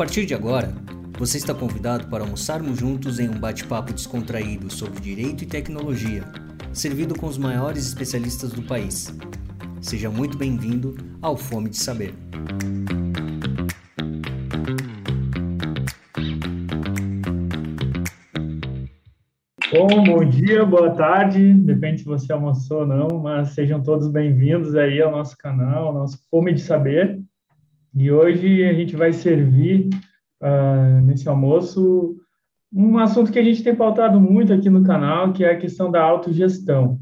partir 0.00 0.24
de 0.24 0.34
agora, 0.34 0.72
você 1.18 1.36
está 1.36 1.52
convidado 1.52 2.08
para 2.08 2.24
almoçarmos 2.24 2.78
juntos 2.78 3.20
em 3.20 3.28
um 3.28 3.38
bate-papo 3.38 3.92
descontraído 3.92 4.72
sobre 4.72 4.98
direito 4.98 5.44
e 5.44 5.46
tecnologia, 5.46 6.24
servido 6.72 7.14
com 7.14 7.26
os 7.26 7.36
maiores 7.36 7.86
especialistas 7.86 8.50
do 8.50 8.62
país. 8.62 9.14
Seja 9.82 10.08
muito 10.08 10.38
bem-vindo 10.38 10.96
ao 11.20 11.36
Fome 11.36 11.68
de 11.68 11.76
Saber. 11.76 12.14
Bom, 19.70 20.02
bom 20.02 20.24
dia, 20.24 20.64
boa 20.64 20.92
tarde, 20.92 21.52
depende 21.52 21.98
se 21.98 22.06
você 22.06 22.32
almoçou 22.32 22.78
ou 22.78 22.86
não, 22.86 23.18
mas 23.18 23.50
sejam 23.50 23.82
todos 23.82 24.08
bem-vindos 24.08 24.74
aí 24.76 25.02
ao 25.02 25.10
nosso 25.10 25.36
canal, 25.36 25.88
ao 25.88 25.92
nosso 25.92 26.18
Fome 26.30 26.54
de 26.54 26.62
Saber. 26.62 27.20
E 27.94 28.10
hoje 28.10 28.64
a 28.64 28.72
gente 28.72 28.94
vai 28.96 29.12
servir 29.12 29.88
uh, 30.42 31.00
nesse 31.02 31.28
almoço 31.28 32.16
um 32.72 32.98
assunto 32.98 33.32
que 33.32 33.38
a 33.38 33.42
gente 33.42 33.64
tem 33.64 33.74
pautado 33.74 34.20
muito 34.20 34.52
aqui 34.52 34.70
no 34.70 34.84
canal, 34.84 35.32
que 35.32 35.44
é 35.44 35.52
a 35.52 35.58
questão 35.58 35.90
da 35.90 36.02
autogestão. 36.02 37.00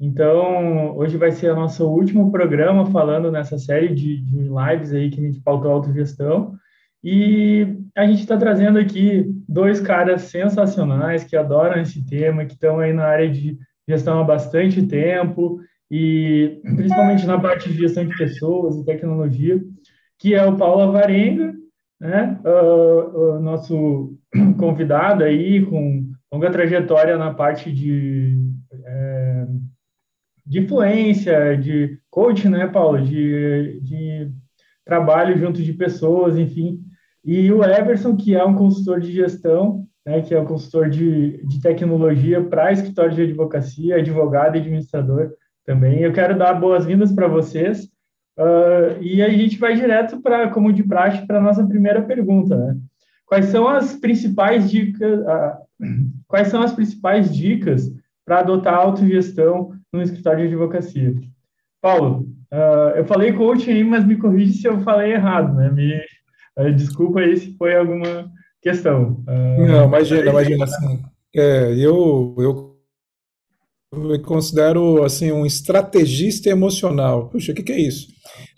Então, 0.00 0.96
hoje 0.96 1.16
vai 1.16 1.30
ser 1.30 1.52
o 1.52 1.54
nosso 1.56 1.86
último 1.86 2.32
programa 2.32 2.86
falando 2.86 3.30
nessa 3.30 3.58
série 3.58 3.94
de, 3.94 4.16
de 4.16 4.36
lives 4.36 4.92
aí 4.92 5.10
que 5.10 5.20
a 5.20 5.22
gente 5.22 5.40
pautou 5.40 5.70
autogestão. 5.70 6.54
E 7.04 7.76
a 7.96 8.06
gente 8.06 8.20
está 8.20 8.36
trazendo 8.36 8.78
aqui 8.78 9.24
dois 9.48 9.80
caras 9.80 10.22
sensacionais 10.22 11.24
que 11.24 11.36
adoram 11.36 11.80
esse 11.80 12.04
tema, 12.06 12.44
que 12.44 12.54
estão 12.54 12.80
aí 12.80 12.92
na 12.92 13.04
área 13.04 13.30
de 13.30 13.58
gestão 13.88 14.20
há 14.20 14.24
bastante 14.24 14.82
tempo, 14.86 15.60
e 15.90 16.60
principalmente 16.74 17.26
na 17.26 17.38
parte 17.38 17.68
de 17.70 17.78
gestão 17.78 18.04
de 18.06 18.16
pessoas 18.16 18.76
e 18.76 18.84
tecnologia, 18.84 19.62
que 20.22 20.36
é 20.36 20.46
o 20.46 20.56
Paulo 20.56 20.82
Avarenga, 20.82 21.52
né, 22.00 22.38
uh, 22.44 23.40
nosso 23.40 24.16
convidado 24.56 25.24
aí 25.24 25.66
com 25.66 26.12
longa 26.32 26.48
trajetória 26.48 27.18
na 27.18 27.34
parte 27.34 27.72
de, 27.72 28.38
é, 28.84 29.46
de 30.46 30.60
influência, 30.60 31.56
de 31.56 31.98
coach, 32.08 32.48
né, 32.48 32.68
Paulo, 32.68 33.02
de, 33.02 33.80
de 33.82 34.30
trabalho 34.84 35.36
junto 35.36 35.60
de 35.60 35.72
pessoas, 35.72 36.38
enfim, 36.38 36.80
e 37.24 37.50
o 37.50 37.64
Everson, 37.64 38.16
que 38.16 38.36
é 38.36 38.44
um 38.44 38.54
consultor 38.54 39.00
de 39.00 39.10
gestão, 39.10 39.84
né, 40.06 40.22
que 40.22 40.32
é 40.32 40.40
um 40.40 40.46
consultor 40.46 40.88
de, 40.88 41.44
de 41.44 41.60
tecnologia 41.60 42.40
para 42.40 42.70
escritório 42.70 43.12
de 43.12 43.22
advocacia, 43.22 43.96
advogado 43.96 44.54
e 44.54 44.60
administrador 44.60 45.32
também. 45.66 45.98
Eu 46.00 46.12
quero 46.12 46.38
dar 46.38 46.54
boas-vindas 46.54 47.10
para 47.10 47.26
vocês. 47.26 47.91
Uh, 48.38 49.00
e 49.00 49.22
a 49.22 49.28
gente 49.28 49.58
vai 49.58 49.74
direto 49.74 50.20
para, 50.20 50.48
como 50.48 50.72
de 50.72 50.82
praxe, 50.82 51.26
para 51.26 51.38
a 51.38 51.42
nossa 51.42 51.66
primeira 51.66 52.02
pergunta. 52.02 52.56
Né? 52.56 52.76
Quais 53.26 53.46
são 53.46 53.68
as 53.68 53.94
principais 53.94 54.70
dicas? 54.70 55.20
Uh, 55.20 56.12
quais 56.26 56.48
são 56.48 56.62
as 56.62 56.72
principais 56.72 57.34
dicas 57.34 57.92
para 58.24 58.40
adotar 58.40 58.74
autogestão 58.74 59.72
no 59.92 60.02
escritório 60.02 60.40
de 60.40 60.54
advocacia? 60.54 61.14
Paulo, 61.80 62.28
uh, 62.52 62.96
eu 62.96 63.04
falei 63.04 63.32
coaching, 63.32 63.84
mas 63.84 64.04
me 64.04 64.16
corrija 64.16 64.52
se 64.52 64.66
eu 64.66 64.80
falei 64.80 65.12
errado, 65.12 65.54
né? 65.54 65.70
Me, 65.70 66.00
Uh, 66.54 66.70
desculpa 66.70 67.20
aí 67.20 67.34
se 67.34 67.56
foi 67.56 67.74
alguma 67.74 68.30
questão. 68.60 69.24
Não, 69.26 69.86
imagina, 69.86 70.28
imagina. 70.28 70.64
Assim, 70.64 71.02
é, 71.34 71.72
eu, 71.78 72.36
eu 72.38 72.71
me 73.94 74.18
considero 74.18 75.04
assim 75.04 75.30
um 75.30 75.44
estrategista 75.44 76.48
emocional. 76.48 77.28
Puxa, 77.28 77.52
o 77.52 77.54
que, 77.54 77.62
que, 77.62 77.72
é 77.72 77.80
isso? 77.80 78.08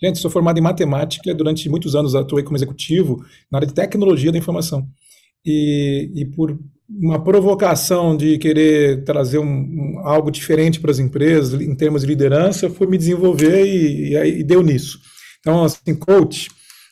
Gente, 0.01 0.19
sou 0.19 0.31
formado 0.31 0.57
em 0.57 0.61
matemática, 0.61 1.33
durante 1.33 1.69
muitos 1.69 1.95
anos 1.95 2.15
atuei 2.15 2.43
como 2.43 2.57
executivo 2.57 3.23
na 3.51 3.57
área 3.57 3.67
de 3.67 3.73
tecnologia 3.73 4.31
da 4.31 4.37
informação. 4.37 4.87
E, 5.45 6.09
e 6.15 6.25
por 6.25 6.57
uma 6.87 7.21
provocação 7.21 8.15
de 8.15 8.37
querer 8.37 9.03
trazer 9.03 9.39
um, 9.39 9.43
um, 9.45 9.99
algo 10.03 10.31
diferente 10.31 10.79
para 10.79 10.91
as 10.91 10.99
empresas 10.99 11.59
em 11.59 11.75
termos 11.75 12.01
de 12.01 12.07
liderança, 12.07 12.69
fui 12.69 12.87
me 12.87 12.97
desenvolver 12.97 13.65
e, 13.65 14.13
e, 14.13 14.39
e 14.39 14.43
deu 14.43 14.61
nisso. 14.61 14.99
Então, 15.39 15.63
assim, 15.63 15.95
coach, 15.95 16.47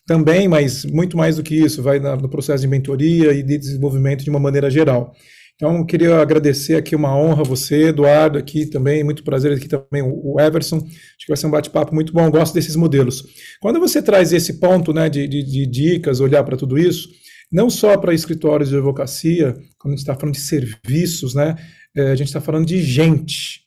também, 0.05 0.47
mas 0.47 0.83
muito 0.85 1.15
mais 1.15 1.37
do 1.37 1.43
que 1.43 1.55
isso, 1.55 1.81
vai 1.81 1.99
no 1.99 2.27
processo 2.27 2.61
de 2.61 2.67
mentoria 2.67 3.31
e 3.31 3.41
de 3.41 3.57
desenvolvimento 3.57 4.23
de 4.23 4.29
uma 4.29 4.39
maneira 4.39 4.69
geral. 4.69 5.13
Então, 5.55 5.85
queria 5.85 6.17
agradecer 6.19 6.75
aqui, 6.75 6.95
uma 6.95 7.15
honra 7.15 7.43
você, 7.43 7.89
Eduardo, 7.89 8.37
aqui 8.37 8.65
também, 8.65 9.03
muito 9.03 9.23
prazer 9.23 9.53
aqui 9.53 9.67
também, 9.67 10.01
o 10.01 10.39
Everson, 10.39 10.77
acho 10.77 11.19
que 11.19 11.27
vai 11.27 11.37
ser 11.37 11.45
um 11.45 11.51
bate-papo 11.51 11.93
muito 11.93 12.11
bom, 12.11 12.29
gosto 12.29 12.53
desses 12.53 12.75
modelos. 12.75 13.23
Quando 13.61 13.79
você 13.79 14.01
traz 14.01 14.33
esse 14.33 14.59
ponto 14.59 14.91
né, 14.91 15.09
de, 15.09 15.27
de, 15.27 15.43
de 15.43 15.65
dicas, 15.65 16.19
olhar 16.19 16.43
para 16.43 16.57
tudo 16.57 16.77
isso, 16.77 17.07
não 17.51 17.69
só 17.69 17.95
para 17.97 18.13
escritórios 18.13 18.69
de 18.69 18.75
advocacia, 18.75 19.53
quando 19.77 19.93
a 19.93 19.95
gente 19.95 19.99
está 19.99 20.15
falando 20.15 20.35
de 20.35 20.41
serviços, 20.41 21.35
né, 21.35 21.55
é, 21.95 22.11
a 22.11 22.15
gente 22.15 22.27
está 22.27 22.41
falando 22.41 22.65
de 22.65 22.81
gente. 22.81 23.61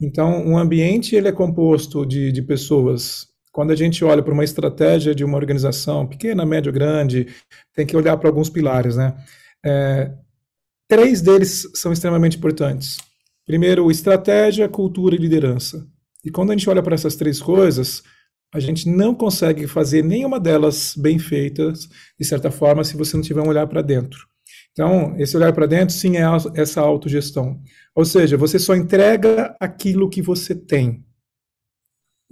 Então, 0.00 0.44
um 0.44 0.58
ambiente 0.58 1.14
ele 1.14 1.28
é 1.28 1.32
composto 1.32 2.04
de, 2.04 2.32
de 2.32 2.42
pessoas 2.42 3.28
quando 3.52 3.72
a 3.72 3.76
gente 3.76 4.04
olha 4.04 4.22
para 4.22 4.32
uma 4.32 4.44
estratégia 4.44 5.14
de 5.14 5.24
uma 5.24 5.36
organização, 5.36 6.06
pequena, 6.06 6.46
média, 6.46 6.70
grande, 6.70 7.26
tem 7.74 7.84
que 7.84 7.96
olhar 7.96 8.16
para 8.16 8.28
alguns 8.28 8.48
pilares, 8.48 8.96
né? 8.96 9.14
É, 9.64 10.12
três 10.90 11.22
deles 11.22 11.68
são 11.74 11.92
extremamente 11.92 12.36
importantes. 12.36 12.98
Primeiro, 13.46 13.90
estratégia, 13.90 14.68
cultura 14.68 15.14
e 15.14 15.18
liderança. 15.18 15.86
E 16.24 16.30
quando 16.30 16.50
a 16.50 16.52
gente 16.52 16.68
olha 16.68 16.82
para 16.82 16.96
essas 16.96 17.14
três 17.14 17.40
coisas, 17.40 18.02
a 18.52 18.58
gente 18.58 18.88
não 18.90 19.14
consegue 19.14 19.68
fazer 19.68 20.02
nenhuma 20.02 20.40
delas 20.40 20.94
bem 20.96 21.18
feitas, 21.18 21.88
de 22.18 22.26
certa 22.26 22.50
forma, 22.50 22.82
se 22.82 22.96
você 22.96 23.16
não 23.16 23.22
tiver 23.22 23.40
um 23.40 23.48
olhar 23.48 23.68
para 23.68 23.80
dentro. 23.80 24.26
Então, 24.72 25.14
esse 25.16 25.36
olhar 25.36 25.52
para 25.52 25.66
dentro, 25.66 25.94
sim, 25.94 26.16
é 26.16 26.24
essa 26.54 26.80
autogestão. 26.80 27.60
Ou 27.94 28.04
seja, 28.04 28.36
você 28.36 28.58
só 28.58 28.74
entrega 28.74 29.54
aquilo 29.60 30.10
que 30.10 30.20
você 30.20 30.54
tem. 30.54 31.04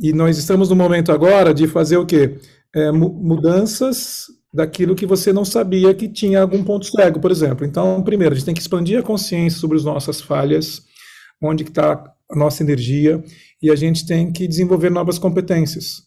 E 0.00 0.12
nós 0.12 0.36
estamos 0.36 0.68
no 0.68 0.76
momento 0.76 1.12
agora 1.12 1.54
de 1.54 1.68
fazer 1.68 1.96
o 1.96 2.06
quê? 2.06 2.38
É, 2.74 2.90
mudanças 2.90 4.26
daquilo 4.52 4.94
que 4.94 5.06
você 5.06 5.32
não 5.32 5.44
sabia 5.44 5.94
que 5.94 6.08
tinha 6.08 6.40
algum 6.40 6.64
ponto 6.64 6.86
cego, 6.86 7.20
por 7.20 7.30
exemplo. 7.30 7.66
Então, 7.66 8.02
primeiro, 8.02 8.34
a 8.34 8.36
gente 8.36 8.46
tem 8.46 8.54
que 8.54 8.60
expandir 8.60 8.98
a 8.98 9.02
consciência 9.02 9.58
sobre 9.58 9.76
as 9.76 9.84
nossas 9.84 10.20
falhas, 10.20 10.82
onde 11.42 11.64
está 11.64 12.02
a 12.30 12.36
nossa 12.36 12.62
energia, 12.62 13.22
e 13.62 13.70
a 13.70 13.76
gente 13.76 14.06
tem 14.06 14.32
que 14.32 14.46
desenvolver 14.46 14.90
novas 14.90 15.18
competências, 15.18 16.02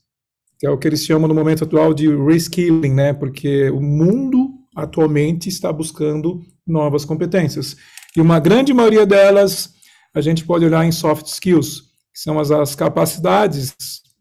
que 0.59 0.65
é 0.65 0.69
o 0.69 0.77
que 0.77 0.87
eles 0.87 1.05
chamam 1.05 1.27
no 1.27 1.35
momento 1.35 1.63
atual 1.63 1.93
de 1.93 2.07
reskilling, 2.15 2.93
né? 2.93 3.13
Porque 3.13 3.69
o 3.69 3.81
mundo 3.81 4.49
atualmente 4.75 5.49
está 5.49 5.71
buscando 5.71 6.41
novas 6.65 7.05
competências. 7.05 7.75
E 8.15 8.21
uma 8.21 8.39
grande 8.39 8.73
maioria 8.73 9.05
delas 9.05 9.73
a 10.13 10.21
gente 10.21 10.45
pode 10.45 10.65
olhar 10.65 10.85
em 10.85 10.91
soft 10.91 11.25
skills, 11.27 11.81
que 12.13 12.19
são 12.19 12.39
as, 12.39 12.51
as 12.51 12.75
capacidades 12.75 13.73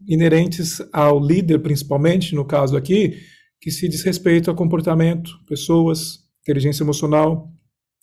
inerentes 0.06 0.80
ao 0.92 1.20
líder, 1.20 1.58
principalmente, 1.58 2.34
no 2.34 2.44
caso 2.44 2.76
aqui, 2.76 3.18
que 3.60 3.70
se 3.70 3.88
diz 3.88 4.02
respeito 4.02 4.50
a 4.50 4.54
comportamento, 4.54 5.32
pessoas, 5.46 6.20
inteligência 6.42 6.82
emocional, 6.82 7.50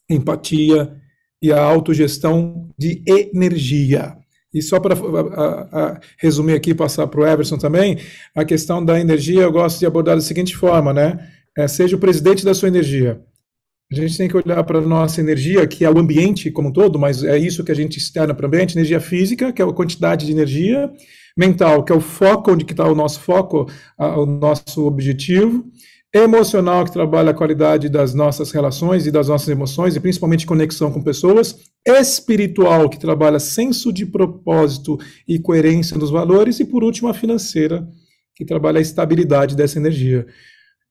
empatia 0.09 0.95
e 1.41 1.51
a 1.51 1.61
autogestão 1.61 2.69
de 2.77 3.03
energia. 3.07 4.15
E 4.53 4.61
só 4.61 4.79
para 4.79 4.95
resumir 6.17 6.53
aqui, 6.53 6.73
passar 6.73 7.07
para 7.07 7.19
o 7.19 7.27
Everson 7.27 7.57
também, 7.57 7.97
a 8.33 8.45
questão 8.45 8.83
da 8.83 8.99
energia 8.99 9.41
eu 9.41 9.51
gosto 9.51 9.79
de 9.79 9.85
abordar 9.85 10.15
da 10.15 10.21
seguinte 10.21 10.55
forma, 10.55 10.93
né? 10.93 11.29
É, 11.57 11.67
seja 11.67 11.95
o 11.95 11.99
presidente 11.99 12.45
da 12.45 12.53
sua 12.53 12.69
energia. 12.69 13.21
A 13.91 13.95
gente 13.95 14.17
tem 14.17 14.27
que 14.27 14.35
olhar 14.35 14.61
para 14.63 14.79
a 14.79 14.81
nossa 14.81 15.21
energia, 15.21 15.65
que 15.65 15.85
é 15.85 15.89
o 15.89 15.97
ambiente 15.97 16.51
como 16.51 16.69
um 16.69 16.73
todo, 16.73 16.99
mas 16.99 17.23
é 17.23 17.37
isso 17.37 17.63
que 17.63 17.71
a 17.71 17.75
gente 17.75 17.97
externa 17.97 18.33
para 18.33 18.45
o 18.45 18.47
ambiente, 18.47 18.75
energia 18.75 18.99
física, 18.99 19.51
que 19.51 19.61
é 19.61 19.65
a 19.65 19.71
quantidade 19.71 20.25
de 20.25 20.31
energia, 20.31 20.91
mental, 21.37 21.83
que 21.83 21.91
é 21.91 21.95
o 21.95 22.01
foco, 22.01 22.51
onde 22.51 22.65
está 22.65 22.85
o 22.89 22.95
nosso 22.95 23.19
foco, 23.19 23.67
o 23.97 24.25
nosso 24.25 24.85
objetivo, 24.87 25.63
emocional, 26.13 26.83
que 26.83 26.91
trabalha 26.91 27.31
a 27.31 27.33
qualidade 27.33 27.89
das 27.89 28.13
nossas 28.13 28.51
relações 28.51 29.05
e 29.05 29.11
das 29.11 29.27
nossas 29.27 29.49
emoções, 29.49 29.95
e 29.95 29.99
principalmente 29.99 30.45
conexão 30.47 30.91
com 30.91 31.01
pessoas, 31.01 31.59
espiritual, 31.85 32.89
que 32.89 32.99
trabalha 32.99 33.39
senso 33.39 33.93
de 33.93 34.05
propósito 34.05 34.97
e 35.27 35.37
coerência 35.37 35.97
dos 35.97 36.09
valores, 36.09 36.59
e 36.59 36.65
por 36.65 36.83
último, 36.83 37.07
a 37.07 37.13
financeira, 37.13 37.87
que 38.35 38.45
trabalha 38.45 38.79
a 38.79 38.81
estabilidade 38.81 39.55
dessa 39.55 39.77
energia. 39.77 40.25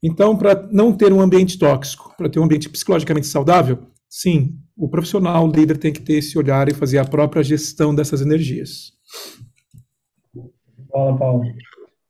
Então, 0.02 0.36
para 0.36 0.68
não 0.70 0.92
ter 0.92 1.12
um 1.12 1.20
ambiente 1.20 1.58
tóxico, 1.58 2.14
para 2.16 2.28
ter 2.28 2.38
um 2.38 2.44
ambiente 2.44 2.68
psicologicamente 2.68 3.26
saudável, 3.26 3.78
sim, 4.08 4.54
o 4.76 4.88
profissional, 4.88 5.48
o 5.48 5.50
líder 5.50 5.78
tem 5.78 5.92
que 5.92 6.02
ter 6.02 6.14
esse 6.14 6.38
olhar 6.38 6.68
e 6.68 6.74
fazer 6.74 6.98
a 6.98 7.04
própria 7.04 7.42
gestão 7.42 7.94
dessas 7.94 8.20
energias. 8.20 8.92
Fala, 10.96 11.18
Paulo. 11.18 11.44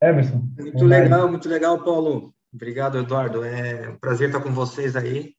Emerson. 0.01 0.49
Muito 0.57 0.85
legal, 0.85 1.29
muito 1.29 1.49
legal, 1.49 1.83
Paulo. 1.83 2.33
Obrigado, 2.55 2.99
Eduardo. 2.99 3.43
É 3.43 3.89
um 3.89 3.99
prazer 3.99 4.29
estar 4.29 4.41
com 4.41 4.53
vocês 4.53 4.95
aí. 4.95 5.35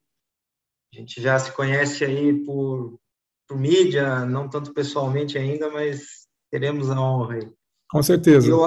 A 0.93 0.97
gente 0.97 1.21
já 1.21 1.39
se 1.39 1.53
conhece 1.53 2.03
aí 2.03 2.43
por, 2.43 2.99
por 3.47 3.57
mídia, 3.57 4.25
não 4.25 4.49
tanto 4.49 4.73
pessoalmente 4.73 5.37
ainda, 5.37 5.69
mas 5.69 6.27
teremos 6.51 6.89
a 6.89 6.99
honra 6.99 7.35
aí. 7.35 7.49
Com 7.89 8.03
certeza. 8.03 8.49
Eu, 8.49 8.65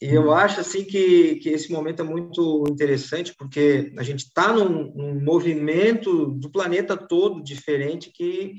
E 0.00 0.14
eu 0.14 0.32
acho 0.32 0.58
assim 0.60 0.84
que, 0.84 1.34
que 1.36 1.50
esse 1.50 1.70
momento 1.70 2.00
é 2.00 2.04
muito 2.06 2.64
interessante 2.66 3.34
porque 3.36 3.92
a 3.98 4.02
gente 4.02 4.20
está 4.20 4.54
num, 4.54 4.90
num, 4.94 5.22
movimento 5.22 6.28
do 6.28 6.50
planeta 6.50 6.96
todo 6.96 7.44
diferente 7.44 8.10
que 8.10 8.54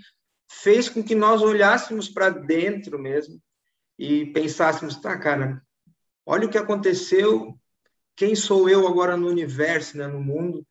fez 0.48 0.88
com 0.90 1.04
que 1.04 1.16
nós 1.16 1.42
olhássemos 1.42 2.08
para 2.08 2.30
dentro 2.30 3.00
mesmo 3.00 3.42
e 3.98 4.26
pensássemos, 4.28 4.98
tá, 4.98 5.18
cara, 5.18 5.62
olha 6.26 6.48
o 6.48 6.50
que 6.50 6.58
aconteceu, 6.58 7.58
quem 8.16 8.36
sou 8.36 8.70
eu 8.70 8.88
agora 8.88 9.16
no 9.16 9.28
universo, 9.28 9.98
né, 9.98 10.08
no 10.08 10.22
mundo? 10.22 10.66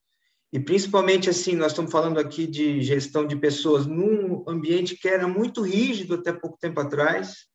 E 0.52 0.60
principalmente 0.60 1.28
assim, 1.28 1.56
nós 1.56 1.72
estamos 1.72 1.90
falando 1.90 2.18
aqui 2.18 2.46
de 2.46 2.80
gestão 2.82 3.26
de 3.26 3.36
pessoas 3.36 3.86
num 3.86 4.44
ambiente 4.48 4.96
que 4.96 5.08
era 5.08 5.26
muito 5.26 5.62
rígido 5.62 6.14
até 6.14 6.32
pouco 6.32 6.58
tempo 6.58 6.80
atrás 6.80 7.48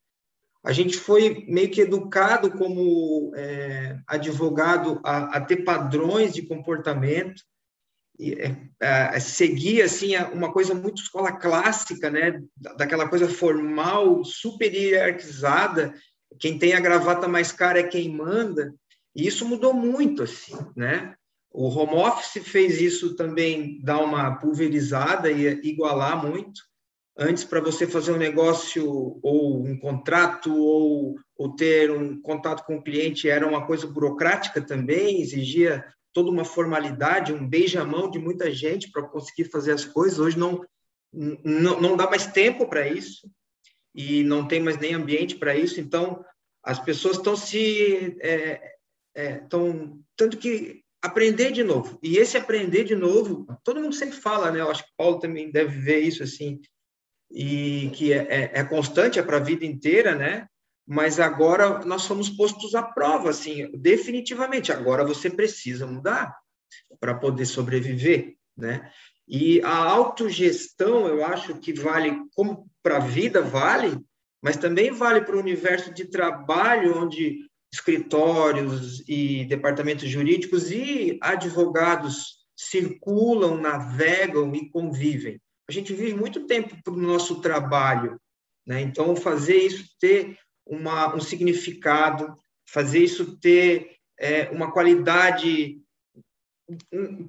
a 0.64 0.72
gente 0.72 0.98
foi 0.98 1.46
meio 1.48 1.70
que 1.70 1.82
educado 1.82 2.52
como 2.52 3.32
é, 3.36 3.98
advogado 4.06 5.00
a, 5.04 5.38
a, 5.38 5.42
ter 5.42 5.64
padrões 5.64 6.34
de 6.34 6.42
comportamento 6.42 7.44
é, 8.82 9.20
seguir 9.20 9.82
assim 9.82 10.16
uma 10.34 10.52
coisa 10.52 10.74
muito 10.74 11.02
escola 11.02 11.32
clássica, 11.32 12.10
né, 12.10 12.42
daquela 12.78 13.08
coisa 13.08 13.30
formal, 13.30 14.24
super 14.26 14.74
hierarquizada. 14.74 15.94
Quem 16.38 16.60
tem 16.60 16.74
a 16.74 16.80
gravata 16.80 17.28
mais 17.28 17.52
cara 17.52 17.80
é 17.80 17.84
quem 17.84 18.10
manda. 18.10 18.74
E 19.16 19.26
isso 19.26 19.46
mudou 19.46 19.74
muito 19.74 20.24
assim, 20.24 20.56
né? 20.76 21.16
O 21.52 21.68
home 21.68 21.96
office 21.96 22.44
fez 22.44 22.80
isso 22.80 23.16
também 23.16 23.82
dar 23.82 24.00
uma 24.00 24.36
pulverizada 24.36 25.32
e 25.32 25.48
igualar 25.64 26.24
muito. 26.24 26.62
Antes, 27.18 27.44
para 27.44 27.60
você 27.60 27.88
fazer 27.88 28.12
um 28.12 28.18
negócio 28.18 29.20
ou 29.22 29.66
um 29.66 29.78
contrato 29.78 30.56
ou, 30.56 31.16
ou 31.36 31.56
ter 31.56 31.92
um 31.92 32.22
contato 32.22 32.66
com 32.66 32.76
o 32.76 32.84
cliente, 32.84 33.28
era 33.28 33.48
uma 33.48 33.66
coisa 33.66 33.88
burocrática 33.88 34.62
também, 34.62 35.22
exigia 35.22 35.84
toda 36.14 36.30
uma 36.30 36.46
formalidade, 36.46 37.34
um 37.34 37.48
beijamão 37.48 38.10
de 38.10 38.20
muita 38.20 38.52
gente 38.52 38.92
para 38.92 39.04
conseguir 39.04 39.46
fazer 39.46 39.72
as 39.72 39.86
coisas. 39.86 40.20
Hoje 40.20 40.38
não, 40.38 40.66
não, 41.12 41.80
não 41.82 41.98
dá 41.98 42.10
mais 42.10 42.28
tempo 42.28 42.68
para 42.68 42.88
isso 42.88 43.30
e 43.94 44.24
não 44.24 44.48
tem 44.48 44.60
mais 44.60 44.78
nem 44.78 44.94
ambiente 44.94 45.36
para 45.36 45.56
isso. 45.56 45.80
Então, 45.80 46.24
as 46.64 46.80
pessoas 46.80 47.18
estão 47.18 47.36
se. 47.36 48.18
É, 48.22 48.76
é, 49.16 49.34
estão, 49.38 50.00
tanto 50.16 50.38
que 50.38 50.84
aprender 51.02 51.52
de 51.52 51.64
novo. 51.64 51.98
E 52.04 52.18
esse 52.18 52.38
aprender 52.38 52.84
de 52.84 52.96
novo, 52.96 53.46
todo 53.64 53.80
mundo 53.80 53.96
sempre 53.96 54.18
fala, 54.18 54.52
né? 54.52 54.60
Eu 54.60 54.70
acho 54.70 54.84
que 54.84 54.94
Paulo 54.98 55.20
também 55.20 55.52
deve 55.52 55.80
ver 55.80 56.00
isso 56.00 56.24
assim 56.24 56.62
e 57.32 57.92
que 57.94 58.12
é, 58.12 58.18
é, 58.30 58.52
é 58.60 58.64
constante, 58.64 59.20
é 59.20 59.24
para 59.24 59.38
a 59.38 59.42
vida 59.42 59.66
inteira, 59.66 60.16
né? 60.16 60.48
Mas 60.90 61.20
agora 61.20 61.86
nós 61.86 62.04
somos 62.04 62.30
postos 62.30 62.74
à 62.74 62.82
prova, 62.82 63.30
assim, 63.30 63.70
definitivamente. 63.74 64.72
Agora 64.72 65.06
você 65.06 65.30
precisa 65.30 65.86
mudar 65.86 66.36
para 67.00 67.14
poder 67.14 67.46
sobreviver, 67.46 68.36
né? 68.58 68.92
E 69.28 69.62
a 69.62 69.76
autogestão, 69.76 71.08
eu 71.08 71.24
acho 71.24 71.60
que 71.60 71.72
vale, 71.72 72.20
como 72.36 72.68
para 72.82 72.98
a 72.98 73.00
vida 73.00 73.42
vale, 73.42 74.00
mas 74.42 74.58
também 74.58 74.92
vale 74.92 75.22
para 75.22 75.36
o 75.36 75.40
universo 75.40 75.94
de 75.94 76.06
trabalho, 76.06 76.98
onde 76.98 77.48
escritórios 77.72 79.04
e 79.08 79.46
departamentos 79.46 80.10
jurídicos 80.10 80.72
e 80.72 81.20
advogados 81.22 82.40
circulam, 82.58 83.62
navegam 83.62 84.56
e 84.56 84.68
convivem 84.72 85.40
a 85.70 85.72
gente 85.72 85.94
vive 85.94 86.16
muito 86.16 86.48
tempo 86.48 86.76
para 86.84 86.94
o 86.94 86.98
nosso 86.98 87.42
trabalho, 87.42 88.20
né? 88.66 88.82
Então, 88.82 89.16
fazer 89.16 89.58
isso 89.58 89.88
ter 90.00 90.36
uma, 90.70 91.16
um 91.16 91.20
significado, 91.20 92.34
fazer 92.66 93.00
isso 93.00 93.38
ter 93.40 93.96
é, 94.18 94.50
uma 94.50 94.72
qualidade 94.72 95.82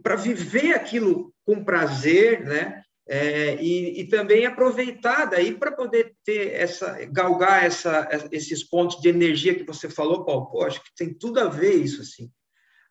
para 0.03 0.17
viver 0.17 0.75
aquilo 0.75 1.33
com 1.47 1.65
prazer, 1.65 2.45
né? 2.45 2.83
É, 3.09 3.57
e, 3.61 4.03
e, 4.03 4.09
também 4.09 4.47
aproveitar 4.47 5.25
daí 5.25 5.53
para 5.53 5.73
poder 5.73 6.15
ter 6.25 6.53
essa 6.53 7.05
galgar 7.07 7.65
essa, 7.65 8.09
esses 8.31 8.63
pontos 8.63 9.01
de 9.01 9.09
energia 9.09 9.53
que 9.53 9.65
você 9.65 9.89
falou, 9.89 10.25
Paulo. 10.25 10.47
Pô, 10.47 10.63
acho 10.63 10.81
que 10.81 10.95
tem 10.95 11.13
tudo 11.13 11.41
a 11.41 11.49
ver 11.49 11.75
isso 11.75 12.03
assim. 12.03 12.31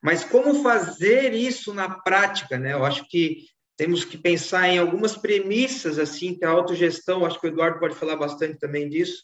Mas 0.01 0.25
como 0.25 0.61
fazer 0.61 1.33
isso 1.33 1.73
na 1.73 1.89
prática, 1.89 2.57
né? 2.57 2.73
Eu 2.73 2.83
acho 2.83 3.07
que 3.07 3.45
temos 3.77 4.03
que 4.03 4.17
pensar 4.17 4.67
em 4.67 4.77
algumas 4.77 5.15
premissas, 5.15 5.97
assim, 5.97 6.37
que 6.37 6.43
a 6.43 6.49
autogestão, 6.49 7.25
acho 7.25 7.39
que 7.39 7.47
o 7.47 7.49
Eduardo 7.49 7.79
pode 7.79 7.95
falar 7.95 8.17
bastante 8.17 8.59
também 8.59 8.89
disso, 8.89 9.23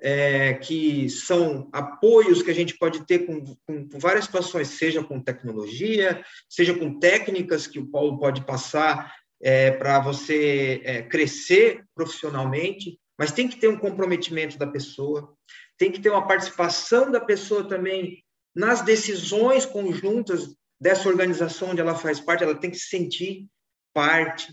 é, 0.00 0.54
que 0.54 1.08
são 1.08 1.68
apoios 1.72 2.42
que 2.42 2.50
a 2.50 2.54
gente 2.54 2.76
pode 2.76 3.06
ter 3.06 3.20
com, 3.26 3.44
com, 3.66 3.88
com, 3.88 3.98
várias 3.98 4.24
situações, 4.24 4.68
seja 4.68 5.02
com 5.02 5.20
tecnologia, 5.20 6.24
seja 6.48 6.74
com 6.74 6.98
técnicas 6.98 7.66
que 7.66 7.78
o 7.78 7.86
Paulo 7.86 8.18
pode 8.18 8.44
passar 8.44 9.14
é, 9.42 9.70
para 9.70 10.00
você 10.00 10.80
é, 10.84 11.02
crescer 11.02 11.84
profissionalmente, 11.94 12.98
mas 13.18 13.32
tem 13.32 13.48
que 13.48 13.56
ter 13.56 13.68
um 13.68 13.78
comprometimento 13.78 14.58
da 14.58 14.66
pessoa, 14.66 15.32
tem 15.78 15.90
que 15.90 16.00
ter 16.00 16.10
uma 16.10 16.26
participação 16.26 17.10
da 17.10 17.20
pessoa 17.20 17.68
também 17.68 18.22
nas 18.54 18.82
decisões 18.82 19.66
conjuntas 19.66 20.54
dessa 20.80 21.08
organização 21.08 21.70
onde 21.70 21.80
ela 21.80 21.94
faz 21.94 22.20
parte, 22.20 22.44
ela 22.44 22.54
tem 22.54 22.70
que 22.70 22.78
se 22.78 22.88
sentir 22.88 23.46
parte, 23.92 24.52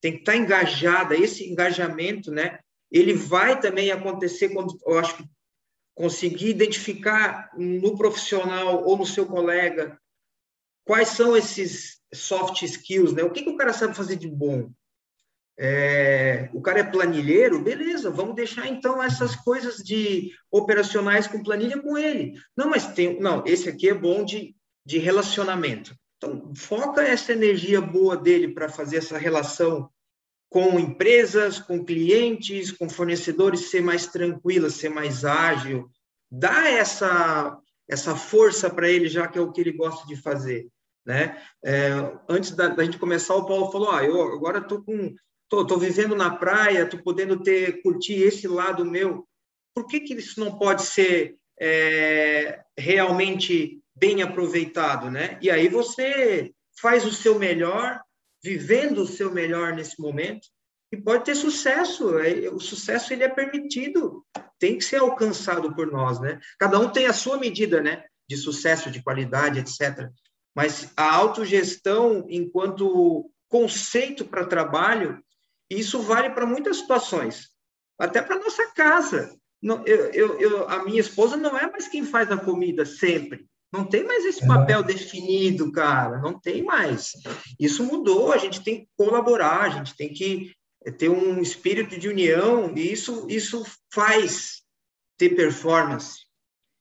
tem 0.00 0.12
que 0.12 0.18
estar 0.20 0.36
engajada. 0.36 1.16
Esse 1.16 1.44
engajamento, 1.50 2.30
né? 2.30 2.58
Ele 2.90 3.12
vai 3.12 3.60
também 3.60 3.90
acontecer 3.90 4.50
quando 4.50 4.78
eu 4.86 4.98
acho 4.98 5.16
que 5.16 5.24
conseguir 5.94 6.50
identificar 6.50 7.50
no 7.56 7.96
profissional 7.96 8.84
ou 8.84 8.96
no 8.96 9.06
seu 9.06 9.26
colega 9.26 9.98
quais 10.84 11.08
são 11.08 11.36
esses 11.36 12.00
soft 12.14 12.62
skills, 12.62 13.12
né? 13.12 13.22
O 13.24 13.30
que, 13.30 13.42
que 13.42 13.50
o 13.50 13.56
cara 13.56 13.72
sabe 13.72 13.96
fazer 13.96 14.16
de 14.16 14.28
bom? 14.28 14.70
É, 15.58 16.50
o 16.52 16.60
cara 16.60 16.80
é 16.80 16.84
planilheiro, 16.84 17.62
beleza, 17.62 18.10
vamos 18.10 18.36
deixar 18.36 18.68
então 18.68 19.02
essas 19.02 19.34
coisas 19.34 19.76
de 19.76 20.30
operacionais 20.50 21.26
com 21.26 21.42
planilha 21.42 21.80
com 21.80 21.96
ele. 21.96 22.34
Não, 22.56 22.68
mas 22.68 22.86
tem, 22.88 23.18
não, 23.18 23.42
esse 23.46 23.68
aqui 23.68 23.88
é 23.88 23.94
bom 23.94 24.22
de, 24.24 24.54
de 24.84 24.98
relacionamento. 24.98 25.96
Então, 26.18 26.52
foca 26.54 27.02
essa 27.02 27.32
energia 27.32 27.80
boa 27.80 28.16
dele 28.16 28.48
para 28.48 28.68
fazer 28.68 28.98
essa 28.98 29.18
relação 29.18 29.90
com 30.56 30.80
empresas, 30.80 31.58
com 31.58 31.84
clientes, 31.84 32.72
com 32.72 32.88
fornecedores, 32.88 33.68
ser 33.68 33.82
mais 33.82 34.06
tranquila, 34.06 34.70
ser 34.70 34.88
mais 34.88 35.22
ágil. 35.22 35.90
Dá 36.30 36.66
essa, 36.70 37.60
essa 37.86 38.16
força 38.16 38.70
para 38.70 38.88
ele, 38.88 39.06
já 39.06 39.28
que 39.28 39.38
é 39.38 39.42
o 39.42 39.52
que 39.52 39.60
ele 39.60 39.72
gosta 39.72 40.06
de 40.06 40.16
fazer. 40.16 40.66
Né? 41.04 41.38
É, 41.62 41.90
antes 42.26 42.52
da, 42.52 42.68
da, 42.68 42.82
gente 42.82 42.96
começar, 42.96 43.34
o 43.34 43.44
Paulo 43.44 43.70
falou: 43.70 43.90
ah, 43.90 44.02
eu 44.02 44.18
agora 44.32 44.60
estou 44.60 44.82
com. 44.82 45.14
Tô, 45.46 45.66
tô 45.66 45.76
vivendo 45.76 46.16
na 46.16 46.34
praia, 46.34 46.84
estou 46.84 47.02
podendo 47.02 47.42
ter 47.42 47.82
curtir 47.82 48.14
esse 48.14 48.48
lado 48.48 48.82
meu. 48.82 49.28
Por 49.74 49.86
que, 49.86 50.00
que 50.00 50.14
isso 50.14 50.40
não 50.40 50.56
pode 50.56 50.84
ser 50.84 51.36
é, 51.60 52.62
realmente 52.78 53.82
bem 53.94 54.22
aproveitado, 54.22 55.10
né? 55.10 55.38
E 55.42 55.50
aí 55.50 55.68
você 55.68 56.50
faz 56.80 57.04
o 57.04 57.12
seu 57.12 57.38
melhor, 57.38 58.00
vivendo 58.46 58.98
o 58.98 59.06
seu 59.06 59.32
melhor 59.32 59.74
nesse 59.74 60.00
momento, 60.00 60.46
e 60.92 60.96
pode 60.96 61.24
ter 61.24 61.34
sucesso. 61.34 62.16
É, 62.20 62.48
o 62.48 62.60
sucesso 62.60 63.12
ele 63.12 63.24
é 63.24 63.28
permitido, 63.28 64.24
tem 64.56 64.78
que 64.78 64.84
ser 64.84 64.98
alcançado 65.00 65.74
por 65.74 65.90
nós, 65.90 66.20
né? 66.20 66.38
Cada 66.58 66.78
um 66.78 66.88
tem 66.88 67.06
a 67.06 67.12
sua 67.12 67.38
medida, 67.38 67.80
né? 67.80 68.04
De 68.28 68.36
sucesso, 68.36 68.88
de 68.88 69.02
qualidade, 69.02 69.58
etc. 69.58 70.08
Mas 70.54 70.92
a 70.96 71.12
autogestão, 71.12 72.24
enquanto 72.28 73.28
conceito 73.48 74.24
para 74.24 74.46
trabalho, 74.46 75.20
isso 75.68 76.00
vale 76.00 76.30
para 76.30 76.46
muitas 76.46 76.76
situações, 76.78 77.50
até 77.98 78.22
para 78.22 78.38
nossa 78.38 78.72
casa. 78.72 79.36
Eu, 79.62 80.12
eu, 80.12 80.40
eu, 80.40 80.68
a 80.68 80.84
minha 80.84 81.00
esposa 81.00 81.36
não 81.36 81.58
é 81.58 81.68
mais 81.68 81.88
quem 81.88 82.04
faz 82.04 82.30
a 82.30 82.36
comida 82.36 82.84
sempre. 82.86 83.44
Não 83.72 83.84
tem 83.84 84.04
mais 84.04 84.24
esse 84.24 84.44
é. 84.44 84.46
papel 84.46 84.82
definido, 84.82 85.70
cara. 85.72 86.18
Não 86.18 86.38
tem 86.38 86.62
mais. 86.62 87.12
Isso 87.58 87.84
mudou. 87.84 88.32
A 88.32 88.38
gente 88.38 88.62
tem 88.62 88.80
que 88.80 88.88
colaborar, 88.96 89.62
a 89.62 89.68
gente 89.68 89.96
tem 89.96 90.12
que 90.12 90.52
eh, 90.84 90.90
ter 90.90 91.08
um 91.08 91.40
espírito 91.40 91.98
de 91.98 92.08
união, 92.08 92.72
e 92.76 92.92
isso, 92.92 93.26
isso 93.28 93.64
faz 93.92 94.62
ter 95.18 95.30
performance. 95.30 96.20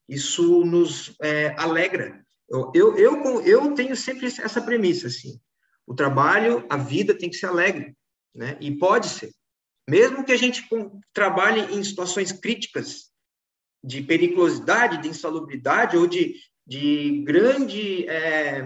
Isso 0.07 0.63
nos 0.63 1.15
é, 1.21 1.55
alegra. 1.57 2.23
Eu, 2.47 2.71
eu, 2.75 2.97
eu, 2.97 3.41
eu 3.41 3.73
tenho 3.73 3.95
sempre 3.95 4.27
essa 4.27 4.61
premissa, 4.61 5.07
assim. 5.07 5.39
O 5.87 5.95
trabalho, 5.95 6.65
a 6.69 6.77
vida 6.77 7.17
tem 7.17 7.29
que 7.29 7.37
ser 7.37 7.47
alegre, 7.47 7.95
né? 8.33 8.57
E 8.61 8.71
pode 8.71 9.09
ser. 9.09 9.31
Mesmo 9.89 10.23
que 10.23 10.31
a 10.31 10.37
gente 10.37 10.67
trabalhe 11.13 11.75
em 11.75 11.83
situações 11.83 12.31
críticas, 12.31 13.11
de 13.85 14.01
periculosidade, 14.01 15.01
de 15.01 15.09
insalubridade 15.09 15.95
ou 15.95 16.07
de 16.07 16.35
de 16.65 17.23
grande 17.23 18.07
é, 18.09 18.65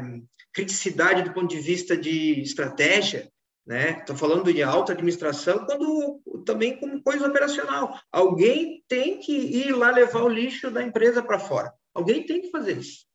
criticidade 0.53 1.23
do 1.23 1.33
ponto 1.33 1.47
de 1.47 1.59
vista 1.59 1.97
de 1.97 2.41
estratégia, 2.41 3.29
né? 3.65 3.99
Estou 3.99 4.15
falando 4.15 4.51
de 4.51 4.63
alta 4.63 4.93
administração, 4.93 5.65
quando 5.65 6.21
também 6.45 6.79
como 6.79 7.03
coisa 7.03 7.27
operacional. 7.27 7.99
Alguém 8.11 8.83
tem 8.87 9.19
que 9.19 9.31
ir 9.31 9.71
lá 9.73 9.91
levar 9.91 10.23
o 10.23 10.29
lixo 10.29 10.71
da 10.71 10.81
empresa 10.81 11.21
para 11.21 11.37
fora. 11.37 11.71
Alguém 11.93 12.25
tem 12.25 12.41
que 12.41 12.49
fazer 12.49 12.77
isso. 12.77 13.05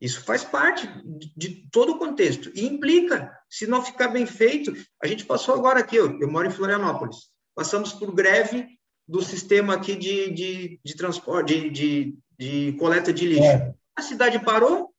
Isso 0.00 0.22
faz 0.24 0.44
parte 0.44 0.88
de 1.36 1.66
todo 1.70 1.92
o 1.92 1.98
contexto 1.98 2.50
e 2.54 2.66
implica, 2.66 3.32
se 3.48 3.66
não 3.66 3.82
ficar 3.82 4.08
bem 4.08 4.26
feito, 4.26 4.72
a 5.02 5.06
gente 5.06 5.24
passou 5.24 5.54
agora 5.54 5.80
aqui, 5.80 5.96
eu, 5.96 6.20
eu 6.20 6.30
moro 6.30 6.46
em 6.46 6.52
Florianópolis, 6.52 7.30
passamos 7.54 7.92
por 7.92 8.14
greve 8.14 8.66
do 9.08 9.22
sistema 9.22 9.74
aqui 9.74 9.94
de, 9.94 10.30
de, 10.32 10.80
de 10.84 10.96
transporte, 10.96 11.54
de, 11.54 11.70
de, 11.70 12.18
de, 12.38 12.72
coleta 12.78 13.12
de 13.12 13.26
lixo. 13.26 13.44
É. 13.44 13.74
A 13.96 14.02
cidade 14.02 14.38
parou, 14.38 14.90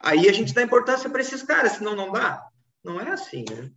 aí 0.00 0.28
a 0.28 0.32
gente 0.32 0.54
dá 0.54 0.62
importância 0.62 1.10
para 1.10 1.20
esses 1.20 1.42
caras, 1.42 1.72
senão 1.72 1.96
não 1.96 2.12
dá. 2.12 2.46
Não 2.84 3.00
é 3.00 3.10
assim, 3.10 3.44
né? 3.50 3.70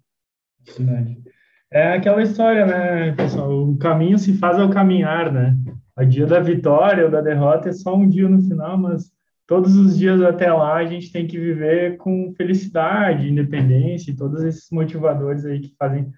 É 1.71 1.93
aquela 1.93 2.21
história, 2.21 2.65
né, 2.65 3.13
pessoal? 3.13 3.49
O 3.49 3.77
caminho 3.77 4.19
se 4.19 4.37
faz 4.37 4.59
ao 4.59 4.69
caminhar, 4.69 5.31
né? 5.31 5.55
O 5.97 6.05
dia 6.05 6.27
da 6.27 6.39
vitória 6.39 7.05
ou 7.05 7.11
da 7.11 7.21
derrota 7.21 7.69
é 7.69 7.73
só 7.73 7.95
um 7.95 8.07
dia 8.07 8.27
no 8.29 8.41
final, 8.41 8.77
mas 8.77 9.11
todos 9.47 9.75
os 9.75 9.97
dias 9.97 10.21
até 10.21 10.51
lá 10.51 10.75
a 10.75 10.85
gente 10.85 11.11
tem 11.11 11.25
que 11.25 11.39
viver 11.39 11.97
com 11.97 12.33
felicidade, 12.35 13.29
independência 13.29 14.11
e 14.11 14.15
todos 14.15 14.43
esses 14.43 14.69
motivadores 14.69 15.45
aí 15.45 15.59
que 15.59 15.75
fazem 15.77 16.11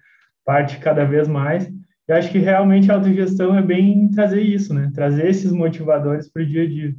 parte 0.44 0.78
cada 0.78 1.04
vez 1.04 1.26
mais. 1.26 1.70
Eu 2.06 2.16
acho 2.16 2.30
que 2.30 2.38
realmente 2.38 2.90
a 2.90 2.94
autogestão 2.94 3.56
é 3.56 3.62
bem 3.62 4.10
trazer 4.10 4.42
isso, 4.42 4.74
né? 4.74 4.90
Trazer 4.94 5.28
esses 5.28 5.52
motivadores 5.52 6.30
para 6.30 6.42
o 6.42 6.46
dia 6.46 6.64
a 6.64 6.66
dia. 6.66 6.94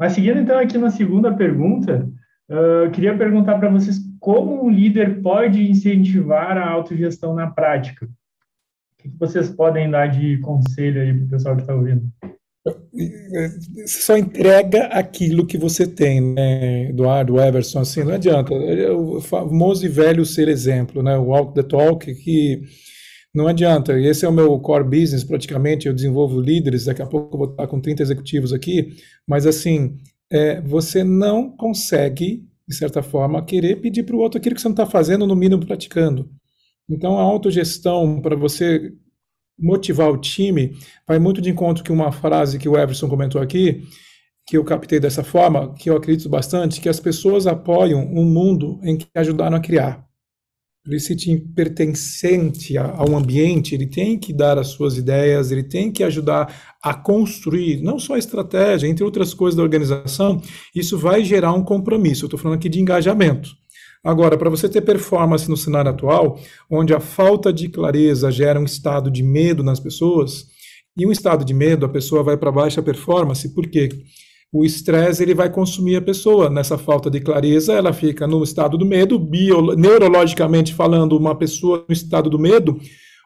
Mas 0.00 0.14
seguindo 0.14 0.40
então 0.40 0.58
aqui 0.58 0.78
na 0.78 0.88
segunda 0.88 1.30
pergunta, 1.30 2.08
eu 2.48 2.90
queria 2.90 3.14
perguntar 3.14 3.58
para 3.58 3.68
vocês 3.68 3.98
como 4.18 4.64
um 4.64 4.70
líder 4.70 5.20
pode 5.20 5.70
incentivar 5.70 6.56
a 6.56 6.70
autogestão 6.70 7.34
na 7.34 7.48
prática. 7.48 8.06
O 8.06 9.02
que 9.02 9.10
vocês 9.18 9.50
podem 9.50 9.90
dar 9.90 10.06
de 10.06 10.38
conselho 10.38 11.02
aí 11.02 11.12
para 11.12 11.24
o 11.26 11.28
pessoal 11.28 11.54
que 11.54 11.62
está 11.62 11.74
ouvindo? 11.74 12.02
Só 13.86 14.16
entrega 14.16 14.86
aquilo 14.86 15.46
que 15.46 15.56
você 15.56 15.86
tem, 15.86 16.20
né, 16.20 16.88
Eduardo, 16.88 17.40
Everson, 17.40 17.80
assim, 17.80 18.02
não 18.02 18.14
adianta. 18.14 18.54
É 18.54 18.90
o 18.90 19.20
famoso 19.20 19.84
e 19.84 19.88
velho 19.88 20.24
ser 20.24 20.48
exemplo, 20.48 21.02
né, 21.02 21.16
o 21.16 21.24
walk 21.24 21.54
the 21.54 21.62
talk, 21.62 22.14
que 22.14 22.62
não 23.34 23.46
adianta. 23.46 23.98
Esse 23.98 24.24
é 24.24 24.28
o 24.28 24.32
meu 24.32 24.58
core 24.58 24.84
business, 24.84 25.22
praticamente. 25.24 25.86
Eu 25.86 25.94
desenvolvo 25.94 26.40
líderes. 26.40 26.84
Daqui 26.84 27.02
a 27.02 27.06
pouco 27.06 27.34
eu 27.34 27.38
vou 27.38 27.50
estar 27.50 27.66
com 27.66 27.80
30 27.80 28.02
executivos 28.02 28.52
aqui. 28.52 28.96
Mas, 29.26 29.46
assim, 29.46 29.96
é, 30.30 30.60
você 30.60 31.04
não 31.04 31.54
consegue, 31.56 32.44
de 32.66 32.74
certa 32.74 33.02
forma, 33.02 33.44
querer 33.44 33.76
pedir 33.76 34.02
para 34.02 34.16
o 34.16 34.18
outro 34.18 34.38
aquilo 34.38 34.54
que 34.54 34.60
você 34.60 34.68
não 34.68 34.74
está 34.74 34.86
fazendo, 34.86 35.26
no 35.26 35.36
mínimo 35.36 35.64
praticando. 35.64 36.28
Então, 36.88 37.18
a 37.18 37.22
autogestão, 37.22 38.20
para 38.20 38.34
você 38.34 38.92
motivar 39.58 40.10
o 40.10 40.18
time, 40.18 40.76
vai 41.06 41.18
muito 41.18 41.40
de 41.40 41.50
encontro 41.50 41.84
com 41.84 41.92
uma 41.92 42.10
frase 42.10 42.58
que 42.58 42.68
o 42.68 42.76
Everson 42.76 43.08
comentou 43.08 43.40
aqui, 43.40 43.82
que 44.46 44.56
eu 44.56 44.64
captei 44.64 44.98
dessa 44.98 45.22
forma, 45.22 45.74
que 45.74 45.88
eu 45.90 45.96
acredito 45.96 46.28
bastante, 46.28 46.80
que 46.80 46.88
as 46.88 46.98
pessoas 46.98 47.46
apoiam 47.46 48.00
um 48.00 48.24
mundo 48.24 48.80
em 48.82 48.96
que 48.96 49.06
ajudaram 49.14 49.56
a 49.56 49.60
criar 49.60 50.09
ele 50.86 50.98
se 50.98 51.08
sentir 51.08 51.40
pertencente 51.54 52.76
a, 52.78 53.04
um 53.08 53.16
ambiente, 53.16 53.74
ele 53.74 53.86
tem 53.86 54.18
que 54.18 54.32
dar 54.32 54.58
as 54.58 54.68
suas 54.68 54.96
ideias, 54.96 55.50
ele 55.50 55.62
tem 55.62 55.92
que 55.92 56.02
ajudar 56.02 56.78
a 56.82 56.94
construir 56.94 57.82
não 57.82 57.98
só 57.98 58.14
a 58.14 58.18
estratégia, 58.18 58.88
entre 58.88 59.04
outras 59.04 59.34
coisas 59.34 59.56
da 59.56 59.62
organização, 59.62 60.40
isso 60.74 60.98
vai 60.98 61.22
gerar 61.22 61.52
um 61.52 61.62
compromisso. 61.62 62.24
Eu 62.24 62.28
estou 62.28 62.40
falando 62.40 62.58
aqui 62.58 62.68
de 62.68 62.80
engajamento. 62.80 63.50
Agora, 64.02 64.38
para 64.38 64.48
você 64.48 64.66
ter 64.68 64.80
performance 64.80 65.48
no 65.48 65.56
cenário 65.56 65.90
atual, 65.90 66.40
onde 66.70 66.94
a 66.94 67.00
falta 67.00 67.52
de 67.52 67.68
clareza 67.68 68.32
gera 68.32 68.58
um 68.58 68.64
estado 68.64 69.10
de 69.10 69.22
medo 69.22 69.62
nas 69.62 69.78
pessoas, 69.78 70.46
e 70.96 71.06
um 71.06 71.12
estado 71.12 71.44
de 71.44 71.54
medo, 71.54 71.86
a 71.86 71.88
pessoa 71.88 72.22
vai 72.22 72.36
para 72.36 72.50
baixa 72.50 72.82
performance, 72.82 73.54
por 73.54 73.68
quê? 73.68 73.88
O 74.52 74.64
estresse 74.64 75.22
ele 75.22 75.34
vai 75.34 75.48
consumir 75.50 75.96
a 75.96 76.02
pessoa. 76.02 76.50
Nessa 76.50 76.76
falta 76.76 77.10
de 77.10 77.20
clareza, 77.20 77.72
ela 77.72 77.92
fica 77.92 78.26
no 78.26 78.42
estado 78.42 78.76
do 78.76 78.84
medo, 78.84 79.18
bio, 79.18 79.74
neurologicamente 79.76 80.74
falando, 80.74 81.16
uma 81.16 81.36
pessoa 81.36 81.84
no 81.88 81.92
estado 81.92 82.28
do 82.28 82.38
medo, 82.38 82.78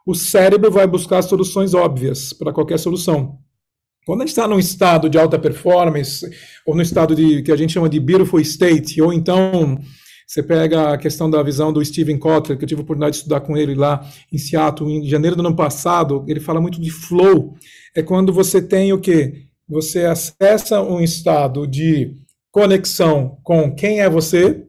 o 0.06 0.14
cérebro 0.14 0.70
vai 0.70 0.86
buscar 0.86 1.22
soluções 1.22 1.72
óbvias 1.72 2.32
para 2.32 2.52
qualquer 2.52 2.78
solução. 2.78 3.38
Quando 4.04 4.20
a 4.20 4.26
gente 4.26 4.32
está 4.32 4.46
num 4.46 4.58
estado 4.58 5.08
de 5.08 5.18
alta 5.18 5.38
performance, 5.38 6.28
ou 6.66 6.76
no 6.76 6.82
estado 6.82 7.14
de 7.14 7.42
que 7.42 7.50
a 7.50 7.56
gente 7.56 7.72
chama 7.72 7.88
de 7.88 7.98
beautiful 7.98 8.38
state, 8.40 9.00
ou 9.00 9.10
então 9.14 9.78
você 10.26 10.42
pega 10.42 10.92
a 10.92 10.98
questão 10.98 11.30
da 11.30 11.42
visão 11.42 11.72
do 11.72 11.82
Steven 11.82 12.18
Kotler, 12.18 12.58
que 12.58 12.64
eu 12.64 12.68
tive 12.68 12.82
a 12.82 12.84
oportunidade 12.84 13.12
de 13.12 13.18
estudar 13.18 13.40
com 13.40 13.56
ele 13.56 13.74
lá 13.74 14.06
em 14.30 14.36
Seattle, 14.36 14.90
em 14.90 15.06
janeiro 15.06 15.36
do 15.36 15.46
ano 15.46 15.56
passado, 15.56 16.22
ele 16.28 16.40
fala 16.40 16.60
muito 16.60 16.78
de 16.80 16.90
flow. 16.90 17.54
É 17.94 18.02
quando 18.02 18.30
você 18.30 18.60
tem 18.60 18.92
o 18.92 18.98
quê? 18.98 19.46
Você 19.68 20.04
acessa 20.04 20.80
um 20.82 21.00
estado 21.00 21.66
de 21.66 22.14
conexão 22.52 23.38
com 23.42 23.74
quem 23.74 24.00
é 24.00 24.08
você, 24.08 24.64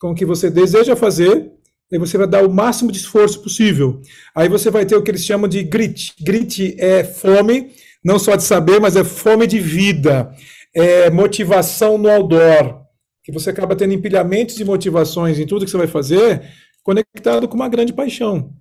com 0.00 0.10
o 0.10 0.14
que 0.14 0.24
você 0.24 0.50
deseja 0.50 0.96
fazer, 0.96 1.52
e 1.90 1.98
você 1.98 2.18
vai 2.18 2.26
dar 2.26 2.44
o 2.44 2.52
máximo 2.52 2.90
de 2.90 2.98
esforço 2.98 3.42
possível. 3.42 4.00
Aí 4.34 4.48
você 4.48 4.70
vai 4.70 4.84
ter 4.84 4.96
o 4.96 5.02
que 5.02 5.10
eles 5.10 5.24
chamam 5.24 5.48
de 5.48 5.62
grit. 5.62 6.14
Grit 6.20 6.74
é 6.78 7.04
fome, 7.04 7.72
não 8.04 8.18
só 8.18 8.36
de 8.36 8.42
saber, 8.42 8.80
mas 8.80 8.96
é 8.96 9.04
fome 9.04 9.46
de 9.46 9.60
vida, 9.60 10.32
é 10.74 11.10
motivação 11.10 11.96
no 11.96 12.08
outdoor, 12.08 12.82
que 13.22 13.32
você 13.32 13.50
acaba 13.50 13.76
tendo 13.76 13.94
empilhamentos 13.94 14.56
de 14.56 14.64
motivações 14.64 15.38
em 15.38 15.46
tudo 15.46 15.64
que 15.64 15.70
você 15.70 15.76
vai 15.76 15.86
fazer, 15.86 16.42
conectado 16.82 17.48
com 17.48 17.56
uma 17.56 17.68
grande 17.68 17.92
paixão. 17.92 18.52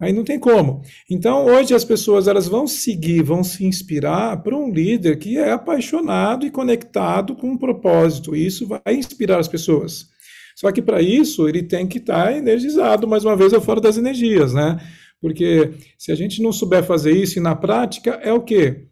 Aí 0.00 0.12
não 0.12 0.22
tem 0.22 0.38
como. 0.38 0.82
Então, 1.10 1.46
hoje 1.46 1.74
as 1.74 1.84
pessoas 1.84 2.28
elas 2.28 2.46
vão 2.46 2.68
seguir, 2.68 3.22
vão 3.22 3.42
se 3.42 3.64
inspirar 3.64 4.40
para 4.42 4.56
um 4.56 4.70
líder 4.70 5.18
que 5.18 5.36
é 5.36 5.50
apaixonado 5.50 6.46
e 6.46 6.50
conectado 6.50 7.34
com 7.34 7.50
um 7.50 7.58
propósito. 7.58 8.36
Isso 8.36 8.66
vai 8.66 8.94
inspirar 8.94 9.40
as 9.40 9.48
pessoas. 9.48 10.06
Só 10.54 10.70
que 10.70 10.80
para 10.80 11.02
isso 11.02 11.48
ele 11.48 11.64
tem 11.64 11.86
que 11.86 11.98
estar 11.98 12.26
tá 12.26 12.32
energizado, 12.32 13.08
mais 13.08 13.24
uma 13.24 13.36
vez, 13.36 13.52
ao 13.52 13.60
fora 13.60 13.80
das 13.80 13.96
energias, 13.96 14.52
né? 14.54 14.78
Porque 15.20 15.74
se 15.98 16.12
a 16.12 16.14
gente 16.14 16.40
não 16.40 16.52
souber 16.52 16.84
fazer 16.84 17.12
isso, 17.12 17.38
e 17.38 17.42
na 17.42 17.56
prática 17.56 18.12
é 18.22 18.32
o 18.32 18.40
quê? 18.40 18.86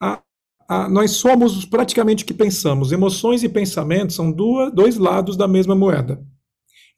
A, 0.00 0.22
a, 0.68 0.88
nós 0.88 1.12
somos 1.12 1.64
praticamente 1.64 2.22
o 2.22 2.26
que 2.26 2.34
pensamos. 2.34 2.92
Emoções 2.92 3.42
e 3.42 3.48
pensamentos 3.48 4.14
são 4.14 4.30
duas, 4.30 4.72
dois 4.72 4.96
lados 4.96 5.36
da 5.36 5.48
mesma 5.48 5.74
moeda. 5.74 6.24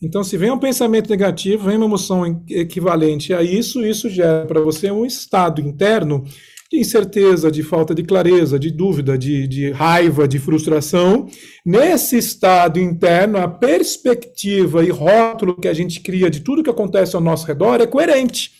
Então, 0.00 0.22
se 0.22 0.36
vem 0.36 0.50
um 0.50 0.58
pensamento 0.58 1.10
negativo, 1.10 1.66
vem 1.66 1.76
uma 1.76 1.86
emoção 1.86 2.44
equivalente 2.48 3.34
a 3.34 3.42
isso, 3.42 3.84
isso 3.84 4.08
gera 4.08 4.46
para 4.46 4.60
você 4.60 4.92
um 4.92 5.04
estado 5.04 5.60
interno 5.60 6.24
de 6.70 6.78
incerteza, 6.78 7.50
de 7.50 7.64
falta 7.64 7.94
de 7.94 8.04
clareza, 8.04 8.58
de 8.58 8.70
dúvida, 8.70 9.18
de, 9.18 9.48
de 9.48 9.70
raiva, 9.72 10.28
de 10.28 10.38
frustração. 10.38 11.26
Nesse 11.64 12.16
estado 12.16 12.78
interno, 12.78 13.38
a 13.38 13.48
perspectiva 13.48 14.84
e 14.84 14.90
rótulo 14.90 15.58
que 15.58 15.66
a 15.66 15.74
gente 15.74 16.00
cria 16.00 16.30
de 16.30 16.40
tudo 16.40 16.62
que 16.62 16.70
acontece 16.70 17.16
ao 17.16 17.22
nosso 17.22 17.46
redor 17.46 17.80
é 17.80 17.86
coerente 17.86 18.52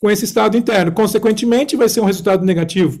com 0.00 0.10
esse 0.10 0.24
estado 0.24 0.56
interno. 0.56 0.90
Consequentemente, 0.90 1.76
vai 1.76 1.88
ser 1.88 2.00
um 2.00 2.06
resultado 2.06 2.44
negativo. 2.44 2.98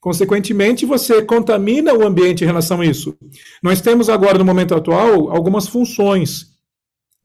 Consequentemente, 0.00 0.84
você 0.84 1.22
contamina 1.22 1.94
o 1.94 2.06
ambiente 2.06 2.44
em 2.44 2.46
relação 2.46 2.80
a 2.80 2.86
isso. 2.86 3.16
Nós 3.62 3.80
temos 3.80 4.08
agora, 4.08 4.38
no 4.38 4.44
momento 4.44 4.74
atual, 4.74 5.30
algumas 5.30 5.66
funções 5.66 6.51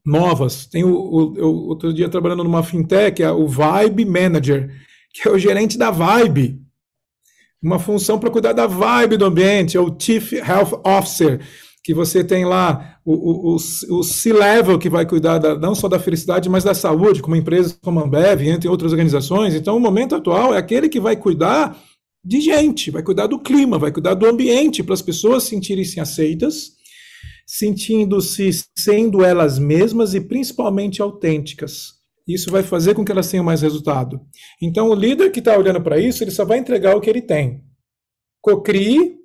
novas. 0.04 0.66
Tem 0.66 0.84
o, 0.84 0.90
o, 0.90 1.68
outro 1.68 1.92
dia 1.92 2.08
trabalhando 2.08 2.44
numa 2.44 2.62
fintech, 2.62 3.22
o 3.24 3.46
Vibe 3.46 4.04
Manager, 4.04 4.70
que 5.12 5.28
é 5.28 5.32
o 5.32 5.38
gerente 5.38 5.76
da 5.76 5.90
Vibe. 5.90 6.60
Uma 7.62 7.78
função 7.78 8.18
para 8.18 8.30
cuidar 8.30 8.52
da 8.52 8.68
vibe 8.68 9.16
do 9.16 9.24
ambiente, 9.24 9.76
é 9.76 9.80
o 9.80 9.94
Chief 9.98 10.32
Health 10.32 10.80
Officer, 10.84 11.40
que 11.82 11.92
você 11.92 12.22
tem 12.22 12.44
lá 12.44 13.00
o, 13.04 13.54
o, 13.54 13.56
o 13.56 14.02
C-Level, 14.04 14.78
que 14.78 14.88
vai 14.88 15.04
cuidar 15.04 15.38
da, 15.38 15.58
não 15.58 15.74
só 15.74 15.88
da 15.88 15.98
felicidade, 15.98 16.48
mas 16.48 16.62
da 16.62 16.72
saúde, 16.72 17.20
como 17.20 17.34
empresas 17.34 17.76
como 17.82 17.98
a 17.98 18.04
Ambev, 18.04 18.42
entre 18.42 18.68
outras 18.68 18.92
organizações. 18.92 19.54
Então, 19.54 19.76
o 19.76 19.80
momento 19.80 20.14
atual 20.14 20.54
é 20.54 20.58
aquele 20.58 20.88
que 20.88 21.00
vai 21.00 21.16
cuidar 21.16 21.76
de 22.24 22.40
gente, 22.40 22.90
vai 22.90 23.02
cuidar 23.02 23.26
do 23.26 23.38
clima, 23.40 23.78
vai 23.78 23.90
cuidar 23.90 24.14
do 24.14 24.26
ambiente, 24.26 24.82
para 24.82 24.94
as 24.94 25.02
pessoas 25.02 25.44
sentirem-se 25.44 25.98
aceitas, 25.98 26.77
sentindo-se 27.48 28.50
sendo 28.76 29.24
elas 29.24 29.58
mesmas 29.58 30.12
e 30.12 30.20
principalmente 30.20 31.00
autênticas. 31.00 31.94
Isso 32.26 32.50
vai 32.50 32.62
fazer 32.62 32.94
com 32.94 33.02
que 33.02 33.10
elas 33.10 33.30
tenham 33.30 33.42
mais 33.42 33.62
resultado. 33.62 34.20
Então, 34.60 34.90
o 34.90 34.94
líder 34.94 35.30
que 35.30 35.38
está 35.38 35.56
olhando 35.56 35.80
para 35.80 35.98
isso, 35.98 36.22
ele 36.22 36.30
só 36.30 36.44
vai 36.44 36.58
entregar 36.58 36.94
o 36.94 37.00
que 37.00 37.08
ele 37.08 37.22
tem. 37.22 37.64
Cocrie, 38.42 39.16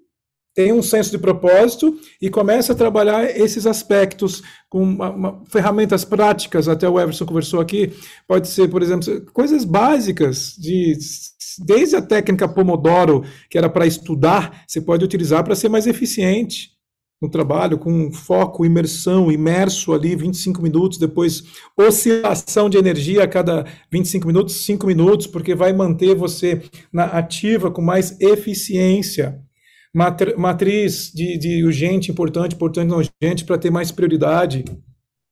tem 0.56 0.72
um 0.72 0.82
senso 0.82 1.12
de 1.12 1.18
propósito 1.18 2.00
e 2.22 2.30
começa 2.30 2.72
a 2.72 2.76
trabalhar 2.76 3.26
esses 3.26 3.68
aspectos 3.68 4.42
com 4.70 4.82
uma, 4.82 5.10
uma, 5.10 5.44
ferramentas 5.48 6.06
práticas. 6.06 6.70
Até 6.70 6.88
o 6.88 6.98
Everson 6.98 7.26
conversou 7.26 7.60
aqui. 7.60 7.92
Pode 8.26 8.48
ser, 8.48 8.70
por 8.70 8.82
exemplo, 8.82 9.26
coisas 9.34 9.66
básicas, 9.66 10.56
de, 10.58 10.98
desde 11.66 11.98
a 11.98 12.02
técnica 12.02 12.48
Pomodoro, 12.48 13.26
que 13.50 13.58
era 13.58 13.70
para 13.70 13.86
estudar, 13.86 14.64
você 14.66 14.80
pode 14.80 15.04
utilizar 15.04 15.44
para 15.44 15.56
ser 15.56 15.68
mais 15.68 15.88
eficiente 15.88 16.73
no 17.24 17.30
trabalho, 17.30 17.78
com 17.78 18.12
foco, 18.12 18.66
imersão, 18.66 19.32
imerso 19.32 19.94
ali 19.94 20.14
25 20.14 20.62
minutos, 20.62 20.98
depois 20.98 21.44
oscilação 21.78 22.70
de 22.70 22.78
energia 22.78 23.24
a 23.24 23.28
cada 23.28 23.66
25 23.90 24.28
minutos, 24.28 24.66
5 24.66 24.86
minutos, 24.86 25.26
porque 25.26 25.56
vai 25.56 25.72
manter 25.72 26.16
você 26.16 26.62
na 26.92 27.06
ativa 27.06 27.72
com 27.72 27.82
mais 27.82 28.20
eficiência. 28.20 29.40
matriz 30.38 31.12
de, 31.14 31.38
de 31.38 31.64
urgente, 31.64 32.12
importante, 32.12 32.56
importante, 32.56 32.94
urgente, 32.94 33.46
para 33.46 33.58
ter 33.58 33.72
mais 33.72 33.90
prioridade, 33.90 34.66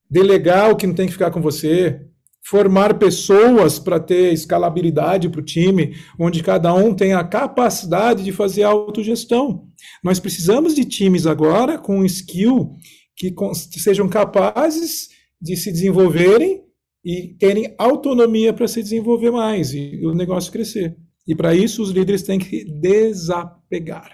delegar 0.10 0.72
o 0.72 0.78
que 0.78 0.88
não 0.88 0.94
tem 0.94 1.08
que 1.08 1.14
ficar 1.14 1.32
com 1.32 1.42
você, 1.42 2.00
formar 2.44 2.98
pessoas 2.98 3.78
para 3.80 4.00
ter 4.00 4.34
escalabilidade 4.34 5.30
para 5.30 5.42
o 5.42 5.46
time, 5.46 5.96
onde 6.20 6.44
cada 6.44 6.74
um 6.74 6.94
tem 6.94 7.14
a 7.14 7.24
capacidade 7.24 8.24
de 8.24 8.32
fazer 8.32 8.64
autogestão. 8.64 9.68
Nós 10.04 10.20
precisamos 10.20 10.76
de 10.76 10.84
times 10.84 11.26
agora 11.26 11.78
com 11.78 12.04
skill 12.06 12.76
que 13.16 13.34
sejam 13.80 14.10
capazes 14.10 15.10
de 15.40 15.56
se 15.56 15.72
desenvolverem 15.72 16.64
e 17.04 17.36
terem 17.40 17.74
autonomia 17.78 18.54
para 18.54 18.68
se 18.68 18.82
desenvolver 18.82 19.32
mais 19.32 19.74
e 19.74 20.06
o 20.06 20.14
negócio 20.14 20.52
crescer. 20.52 20.96
E 21.28 21.36
para 21.36 21.56
isso 21.56 21.82
os 21.82 21.92
líderes 21.92 22.24
têm 22.24 22.40
que 22.40 22.66
desapegar. 22.66 24.12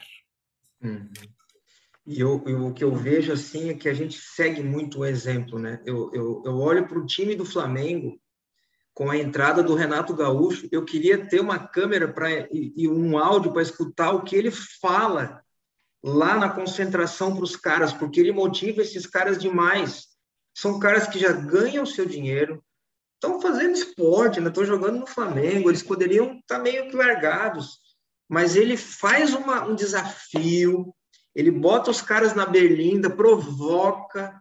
Uhum. 0.84 1.10
E 2.08 2.22
eu, 2.22 2.42
eu, 2.48 2.68
o 2.68 2.74
que 2.74 2.86
eu 2.86 2.96
vejo 2.96 3.34
assim 3.34 3.70
é 3.70 3.74
que 3.74 3.90
a 3.90 3.94
gente 3.94 4.18
segue 4.18 4.64
muito 4.64 5.00
o 5.00 5.06
exemplo, 5.06 5.60
né? 5.60 5.82
Eu, 5.86 6.10
eu, 6.14 6.42
eu 6.46 6.58
olho 6.58 6.88
para 6.88 6.98
o 6.98 7.06
time 7.06 7.36
do 7.36 7.44
Flamengo 7.44 8.18
com 8.94 9.12
a 9.12 9.18
entrada 9.18 9.62
do 9.62 9.76
Renato 9.76 10.16
Gaúcho, 10.16 10.68
eu 10.72 10.86
queria 10.86 11.28
ter 11.28 11.40
uma 11.42 11.60
câmera 11.60 12.12
para 12.12 12.32
e, 12.52 12.74
e 12.76 12.88
um 12.88 13.18
áudio 13.18 13.52
para 13.52 13.62
escutar 13.62 14.12
o 14.12 14.24
que 14.24 14.36
ele 14.36 14.50
fala 14.50 15.44
lá 16.02 16.38
na 16.38 16.50
concentração 16.50 17.36
para 17.36 17.44
os 17.44 17.56
caras, 17.56 17.92
porque 17.92 18.20
ele 18.20 18.32
motiva 18.32 18.82
esses 18.82 19.06
caras 19.06 19.38
demais. 19.38 20.08
São 20.56 20.80
caras 20.80 21.08
que 21.08 21.20
já 21.20 21.32
ganham 21.32 21.84
o 21.84 21.88
seu 21.88 22.06
dinheiro, 22.06 22.64
estão 23.16 23.42
fazendo 23.42 23.76
esporte, 23.76 24.40
né? 24.40 24.48
estão 24.48 24.66
jogando 24.66 25.00
no 25.00 25.08
Flamengo, 25.08 25.70
eles 25.70 25.84
poderiam 25.84 26.38
estar 26.38 26.56
tá 26.56 26.60
meio 26.60 26.90
que 26.90 26.96
largados, 26.96 27.80
mas 28.30 28.56
ele 28.56 28.78
faz 28.78 29.34
uma, 29.34 29.66
um 29.66 29.76
desafio, 29.76 30.92
ele 31.38 31.52
bota 31.52 31.92
os 31.92 32.02
caras 32.02 32.34
na 32.34 32.48
berlinda, 32.48 33.12
provoca. 33.12 34.34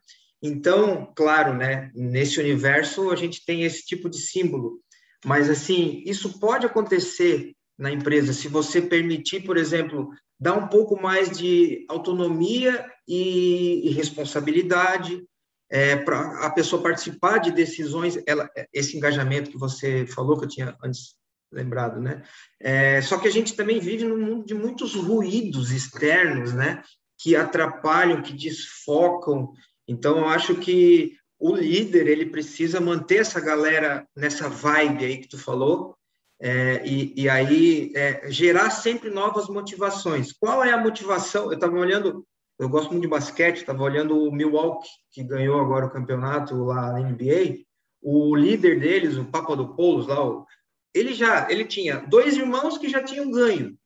Então, 0.43 1.13
claro, 1.15 1.53
né? 1.53 1.91
Nesse 1.95 2.41
universo 2.41 3.11
a 3.11 3.17
gente 3.17 3.45
tem 3.45 3.65
esse 3.65 3.85
tipo 3.85 4.09
de 4.09 4.17
símbolo, 4.17 4.81
mas 5.23 5.51
assim 5.51 6.03
isso 6.07 6.41
pode 6.41 6.65
acontecer 6.65 7.53
na 7.79 7.93
empresa 7.93 8.33
se 8.33 8.49
você 8.49 8.81
permitir, 8.81 9.45
por 9.45 9.59
exemplo, 9.59 10.09
dar 10.41 10.55
um 10.55 10.69
pouco 10.69 10.99
mais 10.99 11.37
de 11.37 11.85
autonomia 11.87 12.91
e, 13.07 13.91
responsabilidade 13.91 15.23
é, 15.71 15.97
para 15.97 16.47
a 16.47 16.51
pessoa 16.51 16.83
participar 16.83 17.39
de 17.39 17.51
decisões, 17.51 18.19
ela, 18.27 18.49
esse 18.73 18.97
engajamento 18.97 19.51
que 19.51 19.59
você 19.59 20.07
falou, 20.07 20.39
que 20.39 20.45
eu 20.47 20.49
tinha 20.49 20.77
antes 20.83 21.15
lembrado, 21.51 22.01
né? 22.01 22.23
É, 22.61 23.01
só 23.03 23.19
que 23.19 23.29
a 23.29 23.33
gente 23.33 23.55
também 23.55 23.79
vive 23.79 24.05
num 24.05 24.19
mundo 24.19 24.47
de 24.47 24.55
muitos 24.55 24.95
ruídos 24.95 25.71
externos, 25.71 26.53
né? 26.53 26.83
Que 27.19 27.35
atrapalham, 27.37 28.23
que 28.23 28.33
desfocam. 28.33 29.53
Então, 29.89 30.19
eu 30.19 30.29
acho 30.29 30.57
que 30.57 31.17
o 31.39 31.55
líder, 31.55 32.07
ele 32.07 32.27
precisa 32.27 32.81
manter 32.81 33.19
essa 33.19 33.41
galera 33.41 34.07
nessa 34.17 34.49
vibe 34.49 35.05
aí 35.05 35.19
que 35.19 35.29
tu 35.29 35.39
falou, 35.39 35.95
é, 36.41 36.83
e, 36.87 37.15
e, 37.17 37.29
aí 37.29 37.93
é, 37.95 38.31
gerar 38.31 38.71
sempre 38.71 39.11
novas 39.11 39.49
motivações. 39.49 40.33
Qual 40.33 40.63
é 40.63 40.73
a 40.73 40.79
motivação? 40.79 41.47
Eu 41.47 41.55
estava 41.55 41.77
olhando, 41.79 42.27
eu 42.59 42.69
gosto 42.69 42.91
muito 42.91 43.03
de 43.03 43.09
basquete, 43.09 43.59
estava 43.59 43.83
olhando 43.83 44.19
o 44.19 44.33
Milwaukee, 44.33 44.89
que 45.11 45.23
ganhou 45.23 45.61
agora 45.61 45.87
o 45.87 45.91
campeonato 45.91 46.55
lá 46.65 46.93
na 46.93 47.01
NBA. 47.01 47.65
O 48.03 48.37
líder 48.37 48.79
deles, 48.79 49.17
o 49.17 49.25
Papadopoulos, 49.25 50.07
lá, 50.07 50.21
ele 50.99 51.15
já 51.15 51.51
ele 51.51 51.65
tinha 51.65 51.99
dois 51.99 52.37
irmãos 52.37 52.79
que 52.79 52.89
já 52.89 53.03
tinham 53.03 53.31
ganho. 53.31 53.79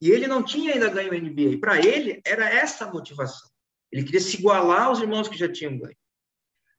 E 0.00 0.10
ele 0.10 0.26
não 0.26 0.42
tinha 0.42 0.74
ainda 0.74 0.88
ganho 0.88 1.12
a 1.12 1.16
NBA. 1.16 1.58
Para 1.60 1.78
ele, 1.78 2.20
era 2.26 2.48
essa 2.48 2.84
a 2.84 2.92
motivação. 2.92 3.48
Ele 3.90 4.02
queria 4.02 4.20
se 4.20 4.36
igualar 4.36 4.84
aos 4.84 5.00
irmãos 5.00 5.28
que 5.28 5.38
já 5.38 5.50
tinham 5.50 5.78
ganho. 5.78 5.96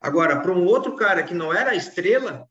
Agora, 0.02 0.42
para 0.42 0.52
um 0.52 0.66
outro 0.66 0.96
cara 0.96 1.24
que 1.24 1.34
não 1.34 1.54
era 1.54 1.72
a 1.72 1.76
estrela, 1.76 2.50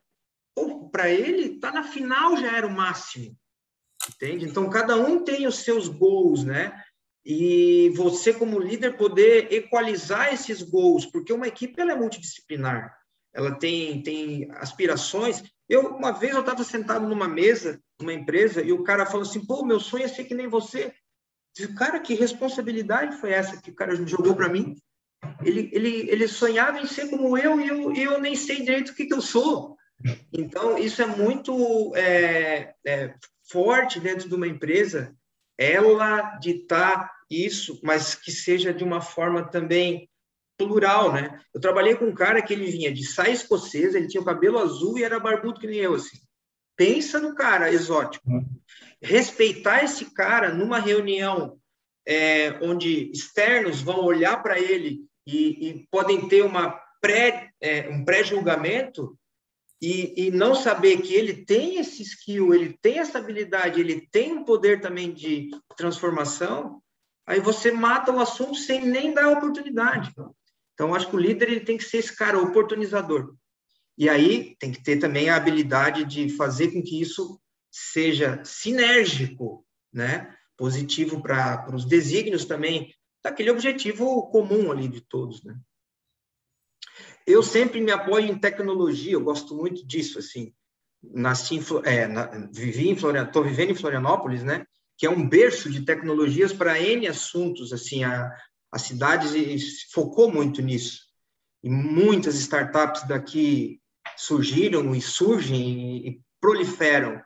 para 0.91 1.11
ele, 1.11 1.59
tá 1.61 1.71
na 1.71 1.83
final 1.83 2.37
já 2.37 2.57
era 2.57 2.67
o 2.67 2.71
máximo. 2.71 3.37
Entende? 4.09 4.47
Então, 4.47 4.69
cada 4.71 4.97
um 4.97 5.23
tem 5.23 5.47
os 5.47 5.57
seus 5.57 5.89
gols, 5.89 6.45
né? 6.45 6.83
E 7.25 7.91
você, 7.91 8.33
como 8.33 8.59
líder, 8.59 8.97
poder 8.97 9.53
equalizar 9.53 10.33
esses 10.33 10.63
gols, 10.63 11.07
porque 11.07 11.33
uma 11.33 11.47
equipe 11.47 11.81
ela 11.81 11.93
é 11.93 11.97
multidisciplinar, 11.97 12.97
ela 13.33 13.55
tem, 13.59 14.03
tem 14.03 14.51
aspirações. 14.53 15.43
Eu, 15.73 15.87
uma 15.87 16.13
vez, 16.13 16.35
eu 16.35 16.41
estava 16.41 16.63
sentado 16.63 17.09
numa 17.09 17.27
mesa, 17.27 17.81
numa 17.99 18.13
empresa, 18.13 18.61
e 18.61 18.71
o 18.73 18.85
cara 18.85 19.07
falou 19.07 19.23
assim: 19.23 19.43
pô, 19.43 19.65
meu 19.65 19.81
sonho 19.81 20.05
é 20.05 20.09
ser 20.09 20.25
que 20.25 20.35
nem 20.35 20.47
você. 20.47 20.93
Disse, 21.57 21.75
cara, 21.75 21.99
que 21.99 22.13
responsabilidade 22.13 23.17
foi 23.17 23.31
essa 23.33 23.59
que 23.59 23.71
o 23.71 23.75
cara 23.75 23.97
jogou 24.07 24.37
para 24.37 24.51
mim? 24.51 24.77
Ele, 25.43 25.71
ele, 25.73 26.11
ele 26.11 26.29
sonhava 26.29 26.79
em 26.79 26.87
ser 26.87 27.09
como 27.09 27.39
eu 27.39 27.59
e 27.59 27.69
eu, 27.69 27.95
eu 27.95 28.21
nem 28.21 28.37
sei 28.37 28.61
direito 28.61 28.91
o 28.91 28.95
que, 28.95 29.07
que 29.07 29.15
eu 29.15 29.23
sou. 29.23 29.75
Então, 30.31 30.77
isso 30.77 31.01
é 31.01 31.07
muito 31.07 31.97
é, 31.97 32.75
é, 32.87 33.15
forte 33.51 33.99
dentro 33.99 34.29
de 34.29 34.35
uma 34.35 34.47
empresa, 34.47 35.17
ela 35.57 36.37
ditar 36.37 37.11
isso, 37.31 37.81
mas 37.83 38.15
que 38.15 38.31
seja 38.31 38.75
de 38.75 38.85
uma 38.85 39.01
forma 39.01 39.43
também 39.49 40.07
plural, 40.67 41.13
né? 41.13 41.41
Eu 41.55 41.61
trabalhei 41.61 41.95
com 41.95 42.07
um 42.07 42.15
cara 42.15 42.43
que 42.43 42.53
ele 42.53 42.71
vinha 42.71 42.93
de 42.93 43.05
saia 43.05 43.33
escocesa, 43.33 43.99
ele 43.99 44.09
tinha 44.09 44.21
o 44.21 44.25
cabelo 44.25 44.59
azul 44.59 44.99
e 44.99 45.05
era 45.05 45.21
barbudo 45.21 45.61
que 45.61 45.67
nem 45.67 45.79
eu, 45.79 45.95
assim. 45.95 46.19
Pensa 46.77 47.21
no 47.21 47.35
cara 47.35 47.73
exótico. 47.73 48.29
Uhum. 48.29 48.45
Respeitar 49.01 49.85
esse 49.85 50.13
cara 50.13 50.53
numa 50.53 50.79
reunião 50.79 51.59
é, 52.07 52.59
onde 52.63 53.11
externos 53.13 53.81
vão 53.81 54.05
olhar 54.05 54.43
para 54.43 54.59
ele 54.59 55.05
e, 55.27 55.69
e, 55.69 55.87
podem 55.91 56.29
ter 56.29 56.43
uma 56.43 56.81
pré, 57.01 57.51
é, 57.61 57.89
um 57.89 58.05
pré-julgamento, 58.05 59.17
e, 59.83 60.27
e 60.27 60.31
não 60.31 60.55
saber 60.55 60.99
que 60.99 61.13
ele 61.13 61.45
tem 61.45 61.79
esse 61.79 62.03
skill, 62.03 62.55
ele 62.55 62.79
tem 62.81 63.01
essa 63.01 63.19
habilidade, 63.19 63.81
ele 63.81 64.01
tem 64.13 64.33
um 64.33 64.45
poder 64.45 64.81
também 64.81 65.13
de 65.13 65.51
transformação, 65.77 66.81
aí 67.27 67.41
você 67.41 67.73
mata 67.73 68.13
o 68.13 68.21
assunto 68.21 68.55
sem 68.55 68.87
nem 68.87 69.13
dar 69.13 69.29
oportunidade. 69.29 70.15
Então, 70.83 70.97
acho 70.97 71.09
que 71.09 71.15
o 71.15 71.21
líder 71.21 71.49
ele 71.49 71.61
tem 71.61 71.77
que 71.77 71.85
ser 71.85 71.99
esse 71.99 72.13
cara 72.17 72.41
oportunizador. 72.41 73.37
E 73.97 74.09
aí 74.09 74.57
tem 74.59 74.73
que 74.73 74.83
ter 74.83 74.97
também 74.97 75.31
a 75.31 75.37
habilidade 75.37 76.05
de 76.05 76.29
fazer 76.31 76.73
com 76.73 76.83
que 76.83 77.01
isso 77.01 77.41
seja 77.71 78.43
sinérgico, 78.45 79.65
né? 79.93 80.37
positivo 80.57 81.23
para 81.23 81.73
os 81.73 81.85
desígnios 81.85 82.45
também, 82.45 82.93
daquele 83.23 83.53
objetivo 83.53 84.29
comum 84.31 84.73
ali 84.73 84.89
de 84.89 85.01
todos. 85.01 85.45
Né? 85.45 85.57
Eu 87.29 87.45
sempre 87.45 87.81
me 87.81 87.93
apoio 87.93 88.27
em 88.27 88.37
tecnologia, 88.37 89.13
eu 89.13 89.23
gosto 89.23 89.55
muito 89.55 89.87
disso, 89.87 90.19
assim. 90.19 90.53
Nasci 91.01 91.55
em, 91.55 91.63
é, 91.85 92.09
na, 92.09 92.27
vivi 92.53 92.89
em 92.89 92.97
Florianópolis, 92.97 93.29
estou 93.29 93.45
vivendo 93.45 93.71
em 93.71 93.81
Florianópolis, 93.81 94.43
né? 94.43 94.67
Que 94.99 95.07
é 95.07 95.11
um 95.11 95.29
berço 95.29 95.71
de 95.71 95.85
tecnologias 95.85 96.53
para 96.53 96.81
N 96.81 97.07
assuntos, 97.07 97.73
assim, 97.73 98.03
a, 98.03 98.33
a 98.73 98.79
cidade 98.79 99.29
focou 99.93 100.33
muito 100.33 100.63
nisso. 100.63 101.03
E 101.63 101.69
muitas 101.69 102.37
startups 102.37 103.07
daqui 103.07 103.81
surgiram 104.17 104.95
e 104.95 105.01
surgem 105.01 106.09
e, 106.09 106.21
proliferam. 106.41 107.23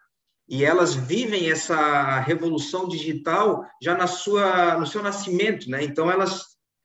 E 0.48 0.62
elas 0.62 0.94
vivem 0.94 1.50
essa 1.50 2.20
revolução 2.20 2.86
digital 2.86 3.64
já 3.82 3.96
na 3.96 4.06
sua, 4.06 4.76
no 4.78 4.86
seu 4.86 5.02
nascimento, 5.02 5.70
né? 5.70 5.82
Então, 5.82 6.10
elas 6.10 6.44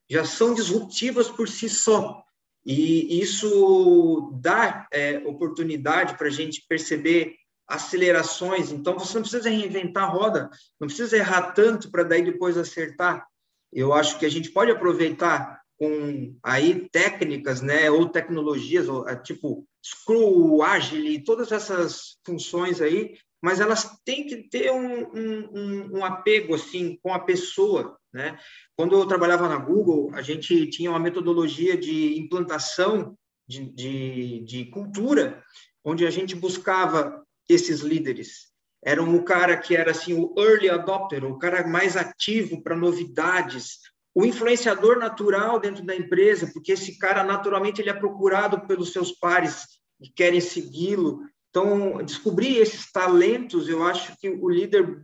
já 0.09 0.23
são 0.23 0.53
disruptivas 0.53 1.29
por 1.29 1.49
si 1.49 1.67
só. 1.67 2.23
E 2.65 3.19
isso 3.19 4.31
dá 4.39 4.87
é, 4.93 5.17
oportunidade 5.25 6.17
para 6.17 6.27
a 6.27 6.31
gente 6.31 6.63
perceber 6.69 7.35
acelerações. 7.67 8.71
Então, 8.71 8.97
você 8.97 9.15
não 9.15 9.23
precisa 9.23 9.49
reinventar 9.49 10.03
a 10.03 10.07
roda, 10.07 10.49
não 10.79 10.87
precisa 10.87 11.17
errar 11.17 11.51
tanto 11.51 11.91
para 11.91 12.03
daí 12.03 12.23
depois 12.23 12.57
acertar. 12.57 13.27
Eu 13.71 13.93
acho 13.93 14.19
que 14.19 14.25
a 14.25 14.29
gente 14.29 14.51
pode 14.51 14.71
aproveitar 14.71 15.61
com 15.77 16.35
aí 16.43 16.87
técnicas, 16.89 17.61
né, 17.61 17.89
ou 17.89 18.07
tecnologias, 18.07 18.87
ou, 18.87 19.07
é, 19.09 19.15
tipo 19.15 19.65
Scrum, 19.83 20.61
Agile, 20.61 21.23
todas 21.23 21.51
essas 21.51 22.17
funções 22.23 22.79
aí, 22.81 23.17
mas 23.41 23.59
elas 23.59 23.97
têm 24.05 24.27
que 24.27 24.47
ter 24.49 24.71
um, 24.71 25.07
um, 25.11 25.97
um 25.97 26.05
apego 26.05 26.53
assim 26.53 26.99
com 27.01 27.11
a 27.11 27.19
pessoa, 27.19 27.97
né? 28.13 28.37
Quando 28.75 28.95
eu 28.95 29.07
trabalhava 29.07 29.49
na 29.49 29.57
Google, 29.57 30.11
a 30.13 30.21
gente 30.21 30.67
tinha 30.67 30.91
uma 30.91 30.99
metodologia 30.99 31.75
de 31.75 32.19
implantação 32.19 33.17
de, 33.47 33.65
de, 33.73 34.39
de 34.41 34.65
cultura, 34.65 35.43
onde 35.83 36.05
a 36.05 36.11
gente 36.11 36.35
buscava 36.35 37.25
esses 37.49 37.79
líderes. 37.79 38.50
Era 38.83 39.01
um 39.01 39.23
cara 39.23 39.57
que 39.57 39.75
era 39.75 39.91
assim 39.91 40.13
o 40.13 40.33
early 40.37 40.69
adopter, 40.69 41.23
o 41.23 41.37
cara 41.37 41.65
mais 41.67 41.95
ativo 41.95 42.61
para 42.63 42.75
novidades, 42.75 43.77
o 44.13 44.25
influenciador 44.25 44.97
natural 44.97 45.59
dentro 45.59 45.85
da 45.85 45.95
empresa, 45.95 46.49
porque 46.51 46.73
esse 46.73 46.97
cara 46.97 47.23
naturalmente 47.23 47.81
ele 47.81 47.89
é 47.89 47.93
procurado 47.93 48.65
pelos 48.67 48.91
seus 48.91 49.11
pares 49.11 49.65
que 50.01 50.11
querem 50.11 50.41
segui-lo. 50.41 51.21
Então, 51.49 52.03
descobrir 52.03 52.57
esses 52.57 52.91
talentos, 52.91 53.69
eu 53.69 53.83
acho 53.83 54.17
que 54.17 54.29
o 54.29 54.49
líder 54.49 55.03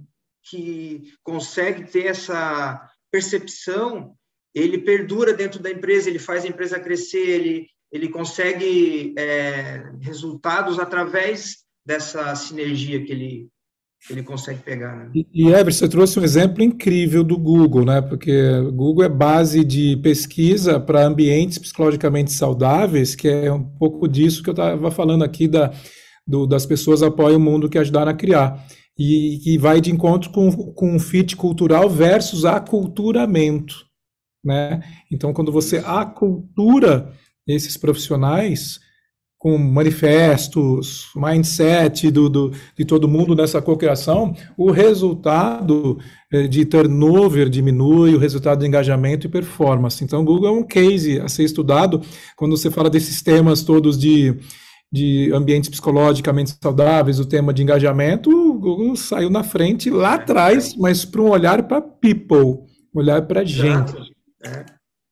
que 0.50 1.14
consegue 1.24 1.90
ter 1.90 2.08
essa 2.08 2.82
percepção, 3.12 4.16
ele 4.54 4.78
perdura 4.78 5.34
dentro 5.34 5.60
da 5.62 5.70
empresa, 5.70 6.10
ele 6.10 6.20
faz 6.20 6.44
a 6.44 6.48
empresa 6.48 6.80
crescer, 6.80 7.28
ele, 7.28 7.68
ele 7.92 8.10
consegue 8.10 9.14
é, 9.18 9.92
resultados 10.02 10.80
através 10.80 11.66
dessa 11.86 12.34
sinergia 12.36 13.04
que 13.04 13.12
ele, 13.12 13.50
ele 14.10 14.24
consegue 14.24 14.62
pegar. 14.62 14.96
Né? 14.96 15.12
E, 15.14 15.28
e 15.34 15.48
Everson, 15.50 15.80
você 15.80 15.90
trouxe 15.90 16.20
um 16.20 16.24
exemplo 16.24 16.64
incrível 16.64 17.24
do 17.24 17.38
Google, 17.38 17.86
né? 17.86 18.02
Porque 18.02 18.42
o 18.60 18.72
Google 18.72 19.04
é 19.04 19.10
base 19.10 19.64
de 19.64 19.98
pesquisa 19.98 20.80
para 20.80 21.06
ambientes 21.06 21.58
psicologicamente 21.58 22.32
saudáveis, 22.32 23.16
que 23.16 23.28
é 23.28 23.52
um 23.52 23.64
pouco 23.64 24.08
disso 24.08 24.44
que 24.44 24.50
eu 24.50 24.54
estava 24.54 24.92
falando 24.92 25.24
aqui 25.24 25.48
da, 25.48 25.74
do, 26.26 26.46
das 26.46 26.66
pessoas 26.66 27.04
apoiam 27.04 27.38
o 27.38 27.42
mundo 27.42 27.70
que 27.70 27.78
ajudaram 27.78 28.12
a 28.12 28.16
criar. 28.16 28.66
E 28.98 29.40
que 29.44 29.58
vai 29.60 29.80
de 29.80 29.92
encontro 29.92 30.32
com, 30.32 30.52
com 30.74 30.98
fit 30.98 31.36
cultural 31.36 31.88
versus 31.88 32.46
aculturamento. 32.46 33.86
Né? 34.44 34.82
Então, 35.12 35.34
quando 35.34 35.52
você 35.52 35.78
acultura 35.86 37.14
esses 37.48 37.78
profissionais, 37.78 38.80
com 39.48 39.58
manifestos, 39.58 41.10
mindset 41.16 42.12
do, 42.12 42.28
do, 42.28 42.52
de 42.76 42.84
todo 42.84 43.08
mundo 43.08 43.34
nessa 43.34 43.62
cocriação, 43.62 44.36
o 44.58 44.72
resultado 44.72 45.98
eh, 46.30 46.48
de 46.48 46.66
turnover 46.66 47.48
diminui, 47.48 48.14
o 48.14 48.20
resultado 48.20 48.60
de 48.60 48.68
engajamento 48.68 49.26
e 49.26 49.30
performance. 49.30 50.04
Então, 50.04 50.20
o 50.20 50.26
Google 50.26 50.50
é 50.50 50.52
um 50.52 50.64
case 50.64 51.22
a 51.22 51.30
ser 51.30 51.46
estudado 51.46 52.02
quando 52.36 52.58
você 52.58 52.70
fala 52.70 52.90
desses 52.90 53.22
temas 53.22 53.64
todos 53.64 53.98
de, 53.98 54.38
de 54.92 55.32
ambientes 55.34 55.70
psicologicamente 55.70 56.54
saudáveis, 56.62 57.18
o 57.18 57.26
tema 57.26 57.54
de 57.54 57.64
engajamento, 57.64 58.30
o 58.30 58.60
Google 58.60 58.98
saiu 58.98 59.30
na 59.30 59.46
frente 59.46 59.90
lá 59.90 60.16
atrás, 60.16 60.76
mas 60.76 61.06
para 61.06 61.22
um 61.22 61.30
olhar 61.30 61.66
para 61.70 61.82
people, 61.82 62.66
olhar 62.94 63.26
para 63.26 63.46
gente. 63.46 63.96
É. 64.44 64.66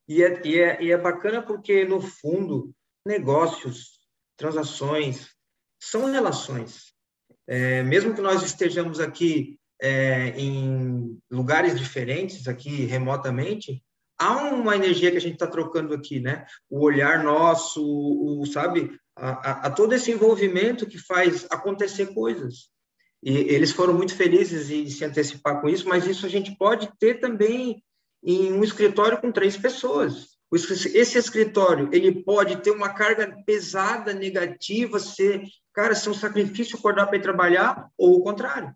E, 0.10 0.22
é, 0.22 0.42
e, 0.44 0.60
é, 0.60 0.84
e 0.84 0.92
é 0.92 0.98
bacana 0.98 1.42
porque, 1.42 1.86
no 1.86 2.02
fundo, 2.02 2.74
negócios 3.08 3.95
transações, 4.38 5.30
são 5.80 6.12
relações. 6.12 6.94
É, 7.48 7.84
mesmo 7.84 8.14
que 8.14 8.22
nós 8.22 8.44
estejamos 8.44 9.00
aqui 9.00 9.60
é, 9.82 10.30
em 10.40 11.20
lugares 11.30 11.78
diferentes, 11.78 12.48
aqui 12.48 12.86
remotamente, 12.86 13.84
há 14.18 14.38
uma 14.38 14.76
energia 14.76 15.12
que 15.12 15.18
a 15.18 15.22
gente 15.22 15.34
está 15.34 15.48
trocando 15.48 15.94
aqui, 15.94 16.20
né? 16.20 16.46
O 16.70 16.84
olhar 16.84 17.24
nosso, 17.24 17.84
o, 17.84 18.46
sabe, 18.46 18.98
a, 19.16 19.30
a, 19.30 19.52
a, 19.68 19.72
todo 19.72 19.94
esse 19.94 20.12
envolvimento 20.12 20.88
que 20.88 20.98
faz 20.98 21.46
acontecer 21.50 22.14
coisas. 22.14 22.70
E 23.22 23.32
eles 23.32 23.72
foram 23.72 23.94
muito 23.94 24.16
felizes 24.16 24.70
em 24.70 24.90
se 24.90 25.04
antecipar 25.04 25.60
com 25.62 25.68
isso, 25.68 25.88
mas 25.88 26.06
isso 26.06 26.26
a 26.26 26.30
gente 26.30 26.56
pode 26.58 26.90
ter 27.00 27.20
também 27.20 27.84
em 28.24 28.54
um 28.54 28.64
escritório 28.64 29.20
com 29.20 29.32
três 29.32 29.58
pessoas 29.58 30.35
esse 30.52 31.18
escritório 31.18 31.90
ele 31.92 32.24
pode 32.24 32.58
ter 32.62 32.72
uma 32.72 32.90
carga 32.90 33.36
pesada, 33.46 34.14
negativa, 34.14 35.00
ser, 35.00 35.44
cara, 35.74 35.96
ser 35.96 36.10
um 36.10 36.14
sacrifício 36.14 36.78
acordar 36.78 37.08
para 37.08 37.18
ir 37.18 37.22
trabalhar, 37.22 37.90
ou 37.98 38.20
o 38.20 38.24
contrário. 38.24 38.74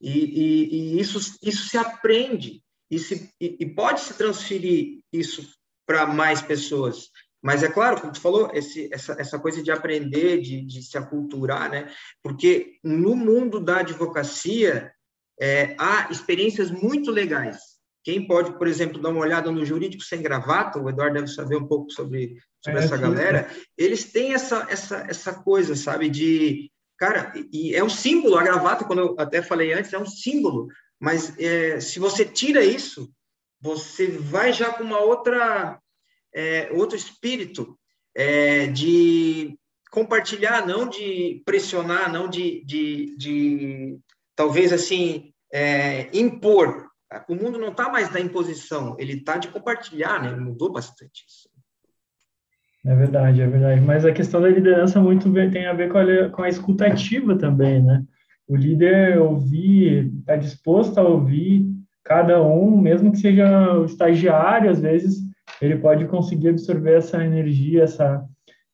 E, 0.00 0.10
e, 0.10 0.74
e 0.74 1.00
isso, 1.00 1.18
isso 1.42 1.68
se 1.68 1.78
aprende 1.78 2.62
e, 2.90 2.98
se, 2.98 3.30
e, 3.40 3.66
pode 3.66 4.00
se 4.00 4.14
transferir 4.14 5.00
isso 5.12 5.48
para 5.86 6.06
mais 6.06 6.40
pessoas. 6.42 7.10
Mas 7.42 7.62
é 7.62 7.70
claro, 7.70 8.00
como 8.00 8.12
tu 8.12 8.20
falou, 8.20 8.50
esse, 8.54 8.88
essa, 8.92 9.12
essa 9.18 9.38
coisa 9.38 9.62
de 9.62 9.70
aprender, 9.70 10.40
de, 10.40 10.62
de 10.62 10.82
se 10.82 10.96
aculturar, 10.96 11.70
né? 11.70 11.92
Porque 12.22 12.78
no 12.82 13.14
mundo 13.14 13.60
da 13.60 13.80
advocacia 13.80 14.90
é, 15.38 15.76
há 15.78 16.10
experiências 16.10 16.70
muito 16.70 17.10
legais 17.10 17.73
quem 18.04 18.26
pode, 18.26 18.56
por 18.58 18.68
exemplo, 18.68 19.00
dar 19.00 19.08
uma 19.08 19.22
olhada 19.22 19.50
no 19.50 19.64
Jurídico 19.64 20.04
Sem 20.04 20.20
Gravata, 20.20 20.78
o 20.78 20.90
Eduardo 20.90 21.14
deve 21.14 21.26
saber 21.28 21.56
um 21.56 21.66
pouco 21.66 21.90
sobre, 21.90 22.36
sobre 22.62 22.80
é, 22.80 22.84
essa 22.84 22.96
sim, 22.96 23.02
galera, 23.02 23.50
eles 23.78 24.12
têm 24.12 24.34
essa, 24.34 24.66
essa, 24.68 25.06
essa 25.08 25.32
coisa, 25.32 25.74
sabe, 25.74 26.10
de... 26.10 26.70
Cara, 26.98 27.32
e 27.50 27.74
é 27.74 27.82
um 27.82 27.88
símbolo, 27.88 28.36
a 28.36 28.42
gravata, 28.44 28.84
como 28.84 29.00
eu 29.00 29.16
até 29.18 29.42
falei 29.42 29.72
antes, 29.72 29.92
é 29.92 29.98
um 29.98 30.06
símbolo, 30.06 30.68
mas 31.00 31.36
é, 31.38 31.80
se 31.80 31.98
você 31.98 32.24
tira 32.24 32.62
isso, 32.62 33.10
você 33.60 34.06
vai 34.06 34.52
já 34.52 34.72
com 34.72 34.84
uma 34.84 35.00
outra... 35.00 35.80
É, 36.36 36.68
outro 36.72 36.96
espírito 36.96 37.78
é, 38.12 38.66
de 38.66 39.56
compartilhar, 39.88 40.66
não 40.66 40.88
de 40.88 41.40
pressionar, 41.44 42.12
não 42.12 42.28
de, 42.28 42.64
de, 42.64 43.16
de 43.16 43.98
talvez 44.34 44.72
assim, 44.72 45.32
é, 45.52 46.10
impor, 46.12 46.90
o 47.28 47.34
mundo 47.34 47.58
não 47.58 47.68
está 47.68 47.88
mais 47.88 48.08
da 48.10 48.20
imposição, 48.20 48.96
ele 48.98 49.14
está 49.14 49.36
de 49.36 49.48
compartilhar, 49.48 50.22
né? 50.22 50.32
Mudou 50.34 50.72
bastante 50.72 51.24
isso. 51.26 51.48
É 52.84 52.94
verdade, 52.94 53.40
é 53.40 53.46
verdade. 53.46 53.80
Mas 53.80 54.04
a 54.04 54.12
questão 54.12 54.42
da 54.42 54.48
liderança 54.48 55.00
muito 55.00 55.32
tem 55.50 55.66
a 55.66 55.72
ver 55.72 55.90
com 55.90 55.98
a, 55.98 56.28
com 56.30 56.42
a 56.42 56.48
escutativa 56.48 57.36
também, 57.36 57.82
né? 57.82 58.04
O 58.46 58.56
líder 58.56 59.18
ouvir, 59.18 60.12
está 60.20 60.36
disposto 60.36 60.98
a 60.98 61.02
ouvir 61.02 61.66
cada 62.04 62.42
um, 62.42 62.78
mesmo 62.78 63.10
que 63.10 63.18
seja 63.18 63.78
o 63.78 63.86
estagiário, 63.86 64.70
às 64.70 64.80
vezes 64.80 65.22
ele 65.62 65.76
pode 65.76 66.04
conseguir 66.06 66.50
absorver 66.50 66.98
essa 66.98 67.24
energia, 67.24 67.84
essa, 67.84 68.22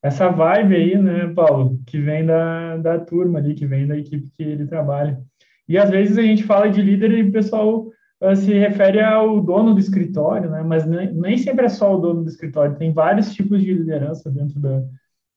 essa 0.03 0.29
vibe 0.29 0.75
aí, 0.75 0.99
né, 0.99 1.33
Paulo, 1.35 1.79
que 1.87 2.01
vem 2.01 2.27
da, 2.27 2.77
da 2.79 2.99
turma 2.99 3.39
ali, 3.39 3.55
que 3.55 3.67
vem 3.67 3.87
da 3.87 3.97
equipe 3.97 4.29
que 4.37 4.43
ele 4.43 4.67
trabalha. 4.67 5.21
E 5.69 5.79
às 5.79 5.89
vezes 5.89 6.19
a 6.19 6.23
gente 6.23 6.43
fala 6.43 6.69
de 6.69 6.83
líder 6.83 7.13
e 7.13 7.23
o 7.23 7.33
pessoal 7.33 7.89
se 8.37 8.53
refere 8.53 9.01
ao 9.01 9.41
dono 9.41 9.73
do 9.73 9.81
escritório, 9.81 10.51
né? 10.51 10.63
Mas 10.63 10.85
nem, 10.87 11.39
sempre 11.39 11.67
é 11.67 11.69
só 11.69 11.95
o 11.95 12.01
dono 12.01 12.23
do 12.23 12.29
escritório, 12.29 12.77
tem 12.77 12.93
vários 12.93 13.33
tipos 13.33 13.63
de 13.63 13.73
liderança 13.73 14.31
dentro 14.31 14.61
da, 14.61 14.83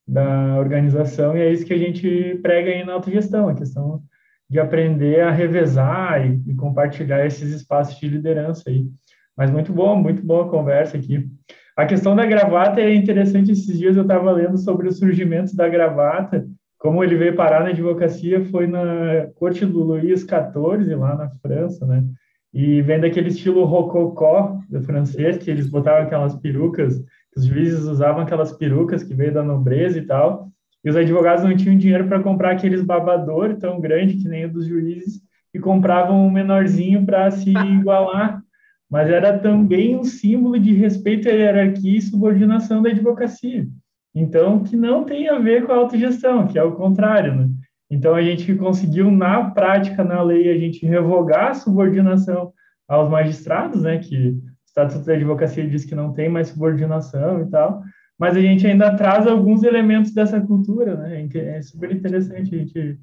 da 0.07 0.57
organização 0.59 1.35
e 1.35 1.41
é 1.41 1.51
isso 1.51 1.65
que 1.65 1.73
a 1.73 1.77
gente 1.77 2.39
prega 2.41 2.71
aí 2.71 2.83
na 2.85 2.93
autogestão, 2.93 3.47
a 3.47 3.55
questão 3.55 4.03
de 4.49 4.59
aprender 4.59 5.21
a 5.21 5.31
revezar 5.31 6.25
e, 6.25 6.41
e 6.51 6.55
compartilhar 6.55 7.25
esses 7.25 7.51
espaços 7.53 7.97
de 7.99 8.07
liderança 8.07 8.63
aí. 8.67 8.85
Mas 9.35 9.49
muito 9.49 9.73
bom, 9.73 9.95
muito 9.95 10.23
boa 10.23 10.49
conversa 10.49 10.97
aqui. 10.97 11.27
A 11.75 11.85
questão 11.85 12.15
da 12.15 12.25
gravata 12.25 12.79
é 12.79 12.93
interessante. 12.93 13.51
Esses 13.51 13.79
dias 13.79 13.95
eu 13.95 14.03
estava 14.03 14.31
lendo 14.31 14.57
sobre 14.57 14.87
o 14.87 14.91
surgimento 14.91 15.55
da 15.55 15.67
gravata, 15.67 16.45
como 16.77 17.03
ele 17.03 17.15
veio 17.15 17.35
parar 17.35 17.63
na 17.63 17.69
advocacia 17.69 18.43
foi 18.45 18.67
na 18.67 19.27
corte 19.35 19.65
do 19.65 19.83
Luís 19.83 20.19
XIV, 20.19 20.95
lá 20.95 21.15
na 21.15 21.29
França, 21.29 21.85
né? 21.87 22.03
E 22.53 22.81
vem 22.81 22.99
daquele 22.99 23.29
estilo 23.29 23.65
rococó 23.65 24.59
do 24.69 24.81
francês, 24.83 25.37
que 25.37 25.49
eles 25.49 25.67
botavam 25.67 26.03
aquelas 26.03 26.35
perucas, 26.35 27.03
os 27.35 27.45
juízes 27.45 27.85
usavam 27.85 28.21
aquelas 28.21 28.51
perucas 28.51 29.03
que 29.03 29.13
veio 29.13 29.33
da 29.33 29.43
nobreza 29.43 29.97
e 29.97 30.05
tal, 30.05 30.49
e 30.85 30.89
os 30.89 30.95
advogados 30.95 31.43
não 31.43 31.55
tinham 31.55 31.77
dinheiro 31.77 32.07
para 32.07 32.21
comprar 32.21 32.51
aqueles 32.51 32.83
babador 32.83 33.55
tão 33.57 33.79
grande 33.79 34.17
que 34.17 34.27
nem 34.27 34.45
o 34.45 34.51
dos 34.51 34.67
juízes, 34.67 35.21
e 35.53 35.59
compravam 35.59 36.27
um 36.27 36.31
menorzinho 36.31 37.05
para 37.05 37.31
se 37.31 37.49
igualar. 37.79 38.41
Mas 38.89 39.09
era 39.09 39.39
também 39.39 39.95
um 39.95 40.03
símbolo 40.03 40.59
de 40.59 40.73
respeito 40.73 41.27
à 41.27 41.31
hierarquia 41.31 41.97
e 41.97 42.01
subordinação 42.01 42.81
da 42.81 42.89
advocacia. 42.89 43.67
Então, 44.13 44.63
que 44.63 44.75
não 44.75 45.03
tem 45.03 45.27
a 45.27 45.39
ver 45.39 45.65
com 45.65 45.71
a 45.71 45.77
autogestão, 45.77 46.45
que 46.45 46.59
é 46.59 46.63
o 46.63 46.75
contrário, 46.75 47.33
né? 47.33 47.49
Então, 47.93 48.15
a 48.15 48.21
gente 48.23 48.55
conseguiu, 48.55 49.11
na 49.11 49.51
prática, 49.51 50.03
na 50.03 50.21
lei, 50.23 50.49
a 50.49 50.57
gente 50.57 50.83
revogar 50.83 51.51
a 51.51 51.53
subordinação 51.53 52.51
aos 52.87 53.07
magistrados, 53.07 53.83
né, 53.83 53.99
que 53.99 54.29
o 54.29 54.41
Estatuto 54.65 55.05
da 55.05 55.13
Advocacia 55.13 55.67
diz 55.67 55.85
que 55.85 55.93
não 55.93 56.11
tem 56.11 56.27
mais 56.27 56.47
subordinação 56.47 57.41
e 57.41 57.49
tal, 57.51 57.83
mas 58.17 58.35
a 58.35 58.41
gente 58.41 58.65
ainda 58.65 58.95
traz 58.95 59.27
alguns 59.27 59.61
elementos 59.63 60.11
dessa 60.11 60.41
cultura, 60.41 60.95
né, 60.95 61.27
é 61.35 61.61
super 61.61 61.91
interessante 61.91 62.55
a 62.55 62.57
gente 62.57 62.99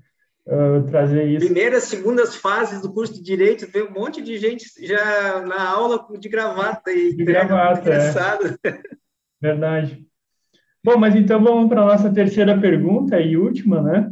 uh, 0.47 0.83
trazer 0.89 1.25
isso. 1.29 1.47
Primeiras, 1.47 1.85
segundas 1.85 2.35
fases 2.35 2.83
do 2.83 2.93
curso 2.93 3.15
de 3.15 3.23
Direito, 3.23 3.71
tem 3.71 3.85
um 3.85 3.93
monte 3.93 4.21
de 4.21 4.39
gente 4.39 4.65
já 4.85 5.41
na 5.47 5.69
aula 5.69 6.05
de 6.19 6.29
gravata. 6.29 6.91
E 6.91 7.15
de 7.15 7.25
gravata, 7.25 7.91
é. 7.93 8.13
Verdade. 9.41 10.05
Bom, 10.83 10.99
mas 10.99 11.15
então 11.15 11.43
vamos 11.43 11.69
para 11.69 11.83
a 11.83 11.87
nossa 11.87 12.13
terceira 12.13 12.59
pergunta 12.59 13.21
e 13.21 13.37
última, 13.37 13.81
né? 13.83 14.11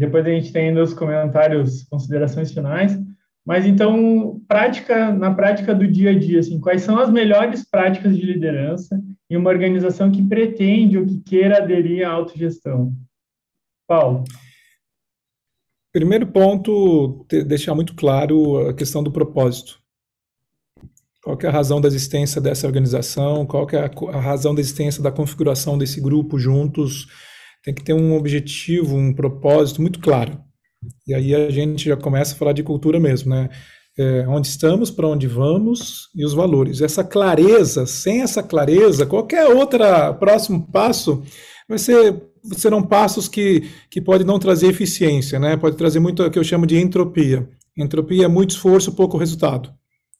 Depois 0.00 0.24
a 0.24 0.30
gente 0.30 0.50
tem 0.50 0.68
ainda 0.68 0.82
os 0.82 0.94
comentários, 0.94 1.84
considerações 1.84 2.50
finais. 2.50 2.98
Mas 3.44 3.66
então, 3.66 4.40
prática, 4.48 5.12
na 5.12 5.34
prática 5.34 5.74
do 5.74 5.86
dia 5.86 6.12
a 6.12 6.18
dia, 6.18 6.40
assim, 6.40 6.58
quais 6.58 6.80
são 6.80 6.98
as 6.98 7.10
melhores 7.10 7.68
práticas 7.68 8.16
de 8.16 8.24
liderança 8.24 8.98
em 9.28 9.36
uma 9.36 9.50
organização 9.50 10.10
que 10.10 10.26
pretende 10.26 10.96
ou 10.96 11.04
que 11.04 11.20
queira 11.20 11.58
aderir 11.58 12.08
à 12.08 12.12
autogestão? 12.12 12.94
Paulo. 13.86 14.24
Primeiro 15.92 16.26
ponto, 16.28 17.26
deixar 17.46 17.74
muito 17.74 17.94
claro 17.94 18.68
a 18.68 18.72
questão 18.72 19.02
do 19.02 19.12
propósito. 19.12 19.78
Qual 21.22 21.36
é 21.42 21.46
a 21.46 21.52
razão 21.52 21.78
da 21.78 21.88
existência 21.88 22.40
dessa 22.40 22.66
organização? 22.66 23.44
Qual 23.44 23.68
é 23.70 24.16
a 24.16 24.20
razão 24.20 24.54
da 24.54 24.62
existência 24.62 25.02
da 25.02 25.12
configuração 25.12 25.76
desse 25.76 26.00
grupo 26.00 26.38
juntos? 26.38 27.06
Tem 27.62 27.74
que 27.74 27.82
ter 27.82 27.92
um 27.92 28.14
objetivo, 28.16 28.96
um 28.96 29.12
propósito 29.12 29.80
muito 29.82 30.00
claro. 30.00 30.38
E 31.06 31.14
aí 31.14 31.34
a 31.34 31.50
gente 31.50 31.86
já 31.86 31.96
começa 31.96 32.34
a 32.34 32.38
falar 32.38 32.52
de 32.52 32.62
cultura 32.62 32.98
mesmo, 32.98 33.30
né? 33.30 33.50
é, 34.00 34.26
onde 34.26 34.46
estamos, 34.46 34.90
para 34.90 35.06
onde 35.06 35.26
vamos 35.26 36.08
e 36.14 36.24
os 36.24 36.32
valores. 36.32 36.80
Essa 36.80 37.04
clareza, 37.04 37.86
sem 37.86 38.22
essa 38.22 38.42
clareza, 38.42 39.04
qualquer 39.04 39.46
outro 39.48 39.78
próximo 40.18 40.66
passo 40.70 41.22
vai 41.68 41.78
ser 41.78 42.22
serão 42.56 42.82
passos 42.82 43.28
que, 43.28 43.68
que 43.90 44.00
podem 44.00 44.26
não 44.26 44.38
trazer 44.38 44.68
eficiência, 44.68 45.38
né? 45.38 45.58
Pode 45.58 45.76
trazer 45.76 46.00
muito 46.00 46.24
o 46.24 46.30
que 46.30 46.38
eu 46.38 46.44
chamo 46.44 46.66
de 46.66 46.78
entropia. 46.78 47.46
Entropia 47.76 48.24
é 48.24 48.28
muito 48.28 48.50
esforço, 48.50 48.94
pouco 48.94 49.18
resultado. 49.18 49.70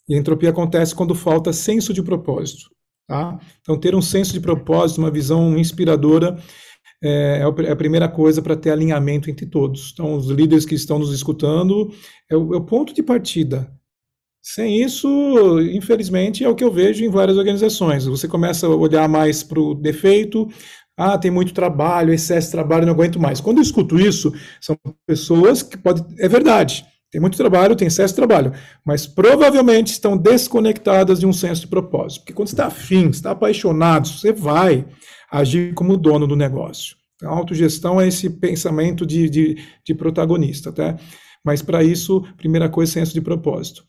E 0.07 0.15
a 0.15 0.19
entropia 0.19 0.51
acontece 0.51 0.95
quando 0.95 1.15
falta 1.15 1.51
senso 1.51 1.95
de 1.95 2.03
propósito. 2.03 2.69
Tá? 3.09 3.39
Então, 3.63 3.81
ter 3.81 3.95
um 3.95 4.03
senso 4.03 4.35
de 4.35 4.41
propósito, 4.41 4.99
uma 4.99 5.11
visão 5.11 5.59
inspiradora, 5.59 6.39
é, 7.03 7.43
é, 7.43 7.65
é 7.67 7.71
a 7.71 7.77
primeira 7.77 8.09
coisa 8.09 8.43
para 8.43 8.57
ter 8.57 8.71
alinhamento 8.71 9.31
entre 9.31 9.47
todos. 9.47 9.91
Então, 9.93 10.15
os 10.15 10.29
líderes 10.29 10.65
que 10.65 10.75
estão 10.75 10.99
nos 10.99 11.13
escutando, 11.13 11.93
é 12.31 12.37
o, 12.37 12.55
é 12.55 12.57
o 12.57 12.65
ponto 12.65 12.95
de 12.95 13.03
partida. 13.03 13.71
Sem 14.43 14.83
isso, 14.83 15.09
infelizmente, 15.61 16.43
é 16.43 16.49
o 16.49 16.55
que 16.55 16.65
eu 16.65 16.73
vejo 16.73 17.05
em 17.05 17.11
várias 17.11 17.37
organizações. 17.37 18.07
Você 18.07 18.27
começa 18.27 18.67
a 18.67 18.71
olhar 18.71 19.07
mais 19.09 19.43
para 19.43 19.61
o 19.61 19.75
defeito, 19.75 20.49
ah, 20.97 21.19
tem 21.19 21.31
muito 21.31 21.53
trabalho, 21.53 22.13
excesso 22.13 22.49
de 22.49 22.53
trabalho, 22.53 22.87
não 22.87 22.93
aguento 22.93 23.21
mais. 23.21 23.41
Quando 23.41 23.59
eu 23.59 23.63
escuto 23.63 23.99
isso, 23.99 24.33
são 24.61 24.79
pessoas 25.07 25.63
que 25.63 25.77
podem. 25.77 26.05
É 26.19 26.29
verdade, 26.29 26.87
tem 27.11 27.21
muito 27.21 27.37
trabalho, 27.37 27.75
tem 27.75 27.89
excesso 27.89 28.13
de 28.13 28.17
trabalho, 28.17 28.53
mas 28.85 29.07
provavelmente 29.07 29.89
estão 29.89 30.17
desconectadas 30.17 31.21
de 31.21 31.27
um 31.27 31.33
senso 31.33 31.63
de 31.63 31.67
propósito. 31.67 32.21
Porque 32.21 32.33
quando 32.33 32.49
você 32.49 32.55
está 32.55 32.67
afim, 32.67 33.09
está 33.09 33.33
apaixonado, 33.33 34.09
você 34.09 34.33
vai 34.33 34.87
agir 35.31 35.75
como 35.75 35.97
dono 35.97 36.27
do 36.27 36.37
negócio. 36.37 36.97
Então, 37.17 37.33
a 37.33 37.37
autogestão 37.37 38.01
é 38.01 38.09
esse 38.09 38.31
pensamento 38.31 39.07
de, 39.07 39.29
de, 39.29 39.59
de 39.85 39.95
protagonista, 39.95 40.73
tá? 40.73 40.99
Mas 41.45 41.63
para 41.63 41.83
isso, 41.83 42.23
primeira 42.37 42.69
coisa, 42.69 42.93
senso 42.93 43.13
de 43.13 43.21
propósito. 43.21 43.85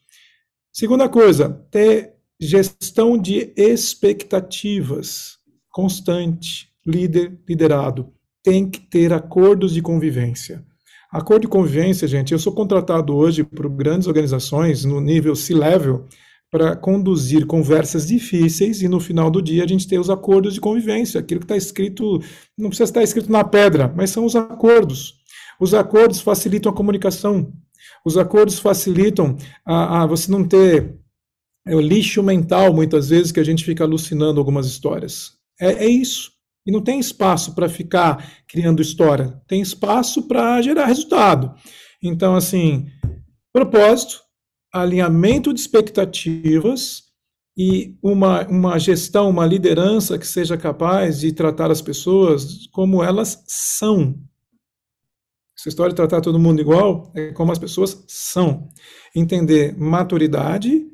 Segunda 0.72 1.10
coisa, 1.10 1.50
ter 1.70 2.14
gestão 2.40 3.18
de 3.18 3.54
expectativas 3.56 5.38
constante, 5.70 6.70
líder, 6.86 7.40
liderado. 7.48 8.14
Tem 8.44 8.70
que 8.70 8.80
ter 8.80 9.14
acordos 9.14 9.74
de 9.74 9.82
convivência. 9.82 10.66
Acordo 11.12 11.42
de 11.42 11.48
convivência, 11.48 12.08
gente, 12.08 12.32
eu 12.32 12.40
sou 12.40 12.54
contratado 12.54 13.16
hoje 13.16 13.44
por 13.44 13.70
grandes 13.70 14.08
organizações 14.08 14.86
no 14.86 15.00
nível 15.02 15.36
C-level 15.36 16.08
para 16.52 16.76
conduzir 16.76 17.48
conversas 17.48 18.06
difíceis 18.06 18.82
e 18.82 18.90
no 18.90 19.00
final 19.00 19.32
do 19.32 19.42
dia 19.42 19.64
a 19.64 19.68
gente 19.68 19.88
ter 19.88 19.98
os 19.98 20.10
acordos 20.10 20.54
de 20.54 20.60
convivência, 20.60 21.20
aquilo 21.20 21.40
que 21.40 21.46
está 21.46 21.56
escrito, 21.56 22.20
não 22.58 22.68
precisa 22.68 22.90
estar 22.90 23.02
escrito 23.02 23.32
na 23.32 23.44
pedra, 23.44 23.92
mas 23.96 24.10
são 24.10 24.26
os 24.26 24.36
acordos. 24.36 25.16
Os 25.60 25.74
acordos 25.74 26.20
facilitam 26.20 26.72
a 26.72 26.76
comunicação. 26.76 27.54
Os 28.06 28.18
acordos 28.18 28.60
facilitam 28.60 29.38
a, 29.66 30.04
a 30.04 30.06
você 30.06 30.30
não 30.30 30.44
ter 30.44 31.00
é 31.66 31.76
lixo 31.76 32.24
mental, 32.24 32.74
muitas 32.74 33.10
vezes, 33.10 33.32
que 33.32 33.40
a 33.40 33.44
gente 33.44 33.64
fica 33.64 33.84
alucinando 33.84 34.40
algumas 34.40 34.66
histórias. 34.66 35.34
É, 35.60 35.86
é 35.86 35.88
isso. 35.88 36.32
E 36.66 36.72
não 36.72 36.82
tem 36.82 37.00
espaço 37.00 37.54
para 37.54 37.70
ficar 37.70 38.44
criando 38.48 38.82
história, 38.82 39.40
tem 39.48 39.62
espaço 39.62 40.28
para 40.28 40.62
gerar 40.62 40.86
resultado. 40.86 41.54
Então, 42.02 42.36
assim, 42.36 42.88
propósito, 43.54 44.22
alinhamento 44.74 45.54
de 45.54 45.60
expectativas 45.60 47.04
e 47.58 47.96
uma, 48.02 48.48
uma 48.48 48.80
gestão, 48.80 49.30
uma 49.30 49.46
liderança 49.46 50.18
que 50.18 50.26
seja 50.26 50.58
capaz 50.58 51.20
de 51.20 51.34
tratar 51.34 51.70
as 51.70 51.82
pessoas 51.82 52.68
como 52.72 53.04
elas 53.04 53.44
são. 53.48 54.18
Essa 55.58 55.70
história 55.70 55.92
de 55.92 55.96
tratar 55.96 56.22
todo 56.22 56.40
mundo 56.40 56.62
igual 56.62 57.12
é 57.16 57.32
como 57.34 57.52
as 57.52 57.60
pessoas 57.60 58.04
são. 58.08 58.70
Entender 59.16 59.78
maturidade, 59.78 60.88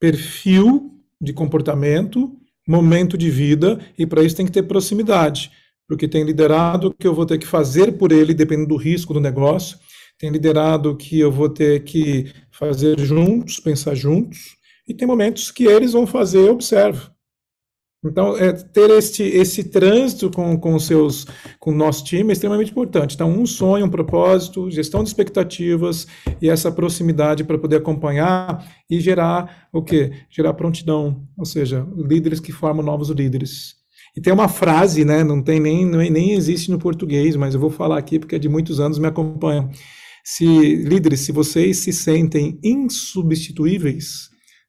perfil 0.00 0.98
de 1.20 1.32
comportamento, 1.32 2.32
momento 2.66 3.18
de 3.18 3.30
vida, 3.30 3.78
e 3.98 4.06
para 4.06 4.22
isso 4.22 4.36
tem 4.36 4.46
que 4.46 4.52
ter 4.52 4.62
proximidade, 4.62 5.50
porque 5.88 6.06
tem 6.06 6.22
liderado 6.22 6.94
que 6.94 7.06
eu 7.06 7.14
vou 7.14 7.26
ter 7.26 7.38
que 7.38 7.46
fazer 7.46 7.98
por 7.98 8.12
ele, 8.12 8.32
dependendo 8.32 8.68
do 8.68 8.76
risco 8.76 9.12
do 9.12 9.20
negócio, 9.20 9.78
tem 10.18 10.30
liderado 10.30 10.96
que 10.96 11.18
eu 11.18 11.30
vou 11.30 11.48
ter 11.48 11.84
que 11.84 12.32
fazer 12.50 12.98
juntos, 12.98 13.60
pensar 13.60 13.94
juntos, 13.94 14.56
e 14.86 14.92
tem 14.92 15.06
momentos 15.06 15.50
que 15.50 15.64
eles 15.64 15.92
vão 15.92 16.06
fazer, 16.06 16.40
eu 16.40 16.52
observo. 16.52 17.10
Então, 18.04 18.36
é, 18.36 18.52
ter 18.52 18.90
este, 18.90 19.24
esse 19.24 19.64
trânsito 19.64 20.30
com, 20.30 20.56
com, 20.56 20.78
seus, 20.78 21.26
com 21.58 21.72
o 21.72 21.74
nosso 21.74 22.04
time 22.04 22.30
é 22.30 22.32
extremamente 22.32 22.70
importante. 22.70 23.14
Então, 23.14 23.28
um 23.28 23.44
sonho, 23.44 23.86
um 23.86 23.90
propósito, 23.90 24.70
gestão 24.70 25.02
de 25.02 25.08
expectativas 25.08 26.06
e 26.40 26.48
essa 26.48 26.70
proximidade 26.70 27.42
para 27.42 27.58
poder 27.58 27.76
acompanhar 27.76 28.64
e 28.88 29.00
gerar 29.00 29.68
o 29.72 29.82
quê? 29.82 30.12
Gerar 30.30 30.54
prontidão, 30.54 31.26
ou 31.36 31.44
seja, 31.44 31.86
líderes 31.96 32.38
que 32.38 32.52
formam 32.52 32.84
novos 32.84 33.10
líderes. 33.10 33.74
E 34.16 34.20
tem 34.20 34.32
uma 34.32 34.48
frase, 34.48 35.04
né, 35.04 35.24
não 35.24 35.42
tem 35.42 35.58
nem, 35.60 35.84
nem 35.84 36.32
existe 36.32 36.70
no 36.70 36.78
português, 36.78 37.34
mas 37.34 37.54
eu 37.54 37.60
vou 37.60 37.70
falar 37.70 37.98
aqui 37.98 38.18
porque 38.18 38.36
é 38.36 38.38
de 38.38 38.48
muitos 38.48 38.78
anos 38.78 38.98
me 38.98 39.08
acompanham. 39.08 39.70
Se 40.30 40.44
líderes, 40.44 41.20
se 41.20 41.32
vocês 41.32 41.78
se 41.78 41.90
sentem 41.90 42.60
insubstituíveis, 42.62 44.28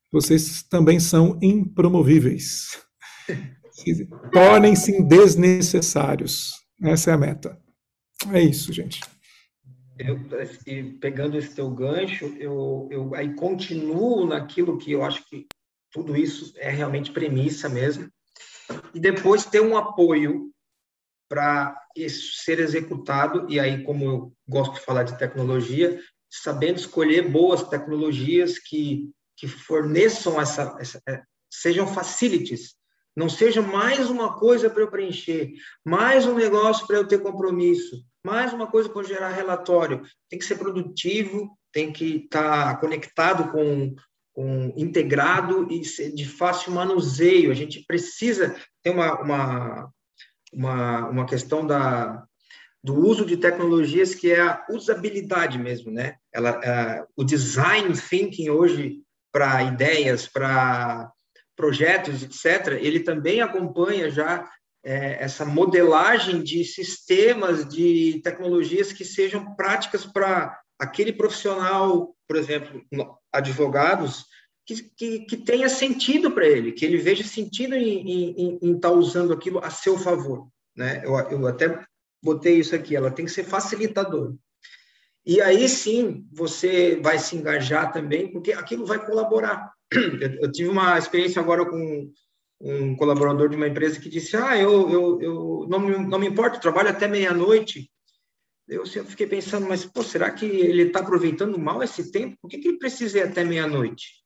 vocês 0.10 0.64
também 0.64 1.02
são 1.02 1.38
impromovíveis. 1.42 2.82
Tornem-se 4.32 5.04
desnecessários. 5.04 6.54
Essa 6.82 7.12
é 7.12 7.14
a 7.14 7.18
meta. 7.18 7.62
É 8.32 8.42
isso, 8.42 8.72
gente. 8.72 9.02
Eu, 9.98 10.18
pegando 11.02 11.38
esse 11.38 11.54
teu 11.54 11.70
gancho, 11.70 12.28
eu, 12.40 12.88
eu 12.90 13.14
aí 13.14 13.36
continuo 13.36 14.26
naquilo 14.26 14.78
que 14.78 14.94
eu 14.94 15.04
acho 15.04 15.28
que 15.28 15.46
tudo 15.92 16.16
isso 16.16 16.54
é 16.56 16.70
realmente 16.70 17.12
premissa 17.12 17.68
mesmo. 17.68 18.10
E 18.94 19.00
depois 19.00 19.44
ter 19.44 19.62
um 19.62 19.76
apoio 19.76 20.54
para 21.28 21.76
ser 22.08 22.60
executado, 22.60 23.48
e 23.50 23.60
aí, 23.60 23.84
como 23.84 24.06
eu 24.06 24.34
gosto 24.48 24.76
de 24.76 24.82
falar 24.82 25.04
de 25.04 25.18
tecnologia, 25.18 26.00
sabendo 26.30 26.78
escolher 26.78 27.28
boas 27.28 27.64
tecnologias 27.64 28.60
que, 28.60 29.10
que 29.36 29.48
forneçam 29.48 30.40
essa, 30.40 30.78
essa 30.80 31.02
é, 31.08 31.24
sejam 31.50 31.88
facilities 31.88 32.78
não 33.20 33.28
seja 33.28 33.62
mais 33.62 34.10
uma 34.10 34.38
coisa 34.38 34.70
para 34.70 34.82
eu 34.82 34.90
preencher, 34.90 35.52
mais 35.84 36.26
um 36.26 36.36
negócio 36.36 36.88
para 36.88 36.96
eu 36.96 37.06
ter 37.06 37.22
compromisso, 37.22 38.02
mais 38.24 38.54
uma 38.54 38.68
coisa 38.68 38.88
para 38.88 39.04
gerar 39.04 39.30
relatório. 39.30 40.04
Tem 40.30 40.40
que 40.40 40.46
ser 40.46 40.58
produtivo, 40.58 41.58
tem 41.72 41.92
que 41.92 42.24
estar 42.24 42.76
tá 42.76 42.80
conectado 42.80 43.52
com, 43.52 43.94
com 44.32 44.74
integrado 44.78 45.68
e 45.70 45.82
de 45.82 46.26
fácil 46.26 46.72
manuseio. 46.72 47.52
A 47.52 47.56
gente 47.56 47.84
precisa 47.86 48.56
ter 48.82 48.92
uma, 48.92 49.20
uma, 49.22 49.92
uma, 50.54 51.08
uma 51.08 51.26
questão 51.26 51.66
da, 51.66 52.24
do 52.84 52.96
uso 52.96 53.26
de 53.26 53.38
tecnologias 53.38 54.16
que 54.16 54.32
é 54.32 54.42
a 54.42 54.66
usabilidade 54.70 55.58
mesmo, 55.58 55.92
né? 55.92 56.16
Ela, 56.34 56.60
é, 56.64 57.04
o 57.16 57.24
design 57.24 57.94
thinking 57.94 58.50
hoje 58.50 59.02
para 59.32 59.64
ideias, 59.64 60.28
para 60.28 61.12
projetos, 61.56 62.24
etc., 62.24 62.80
ele 62.82 63.02
também 63.02 63.42
acompanha 63.42 64.10
já 64.10 64.50
é, 64.84 65.24
essa 65.24 65.44
modelagem 65.44 66.42
de 66.42 66.64
sistemas, 66.64 67.68
de 67.68 68.22
tecnologias 68.24 68.94
que 68.94 69.04
sejam 69.04 69.56
práticas 69.56 70.06
para 70.06 70.58
aquele 70.80 71.12
profissional, 71.12 72.16
por 72.26 72.38
exemplo, 72.38 72.82
advogados, 73.32 74.26
que, 74.70 74.84
que, 74.96 75.20
que 75.22 75.38
tenha 75.38 75.68
sentido 75.68 76.30
para 76.30 76.48
ele, 76.48 76.72
que 76.72 76.86
ele 76.86 76.98
veja 76.98 77.24
sentido 77.24 77.76
em 77.76 78.58
estar 78.62 78.90
tá 78.90 78.92
usando 78.92 79.34
aquilo 79.34 79.60
a 79.60 79.72
seu 79.72 79.98
favor. 79.98 80.48
Né? 80.76 81.02
Eu, 81.04 81.18
eu 81.18 81.48
até 81.48 81.84
botei 82.22 82.60
isso 82.60 82.76
aqui, 82.76 82.96
ela 82.96 83.10
tem 83.10 83.26
que 83.26 83.32
ser 83.32 83.44
facilitadora. 83.44 84.34
E 85.26 85.42
aí 85.42 85.68
sim 85.68 86.26
você 86.32 87.00
vai 87.02 87.18
se 87.18 87.36
engajar 87.36 87.92
também, 87.92 88.32
porque 88.32 88.54
aquilo 88.54 88.86
vai 88.86 89.04
colaborar. 89.04 89.72
Eu, 90.40 90.52
tive 90.52 90.70
uma 90.70 90.98
experiência 91.00 91.42
agora 91.42 91.66
com 91.66 92.12
um 92.62 92.96
colaborador 92.96 93.50
de 93.50 93.56
uma 93.56 93.68
empresa 93.68 94.00
que 94.00 94.10
disse: 94.10 94.38
Ah, 94.38 94.56
eu, 94.58 94.90
eu, 94.90 95.22
eu 95.22 95.68
não, 95.68 95.80
me, 95.80 95.98
não 95.98 96.20
me 96.20 96.28
importo, 96.28 96.60
trabalho 96.60 96.90
até 96.90 97.08
meia-noite. 97.08 97.90
Eu, 98.68 98.84
eu 98.84 99.06
fiquei 99.06 99.26
pensando, 99.26 99.68
mas 99.68 99.84
pô, 99.84 100.04
será 100.04 100.30
que 100.30 100.46
ele 100.46 100.84
está 100.84 101.00
aproveitando 101.00 101.58
mal 101.58 101.82
esse 101.82 102.12
tempo? 102.12 102.38
Por 102.40 102.50
que, 102.50 102.60
que 102.60 102.68
ele 102.68 102.78
precisa 102.78 103.18
ir 103.18 103.24
até 103.24 103.44
meia-noite? 103.44 104.20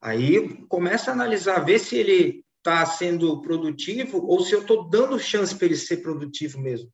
Aí 0.00 0.64
começa 0.66 1.10
a 1.10 1.14
analisar, 1.14 1.64
ver 1.64 1.78
se 1.78 1.96
ele 1.96 2.44
está 2.58 2.84
sendo 2.86 3.40
produtivo 3.42 4.24
ou 4.26 4.40
se 4.40 4.52
eu 4.54 4.60
estou 4.60 4.88
dando 4.88 5.18
chance 5.18 5.54
para 5.54 5.66
ele 5.66 5.76
ser 5.76 5.98
produtivo 5.98 6.60
mesmo. 6.60 6.90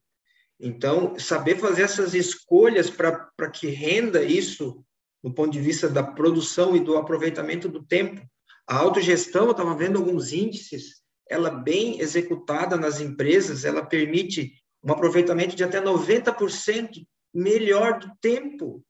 Então, 0.59 1.19
saber 1.19 1.59
fazer 1.59 1.83
essas 1.83 2.15
escolhas 2.15 2.89
para 2.89 3.51
que 3.51 3.69
renda 3.69 4.23
isso 4.23 4.83
do 5.23 5.33
ponto 5.33 5.51
de 5.51 5.61
vista 5.61 5.89
da 5.89 6.03
produção 6.03 6.77
e 6.77 6.81
do 6.81 6.97
aproveitamento 6.97 7.69
do 7.69 7.85
tempo. 7.85 8.25
A 8.67 8.77
autogestão, 8.77 9.47
eu 9.47 9.51
estava 9.51 9.75
vendo 9.75 9.99
alguns 9.99 10.33
índices, 10.33 11.03
ela 11.29 11.51
bem 11.51 12.01
executada 12.01 12.77
nas 12.77 13.01
empresas, 13.01 13.65
ela 13.65 13.85
permite 13.85 14.53
um 14.83 14.93
aproveitamento 14.93 15.57
de 15.57 15.65
até 15.65 15.81
90% 15.81 17.05
melhor 17.35 17.99
do 17.99 18.11
tempo. 18.21 18.83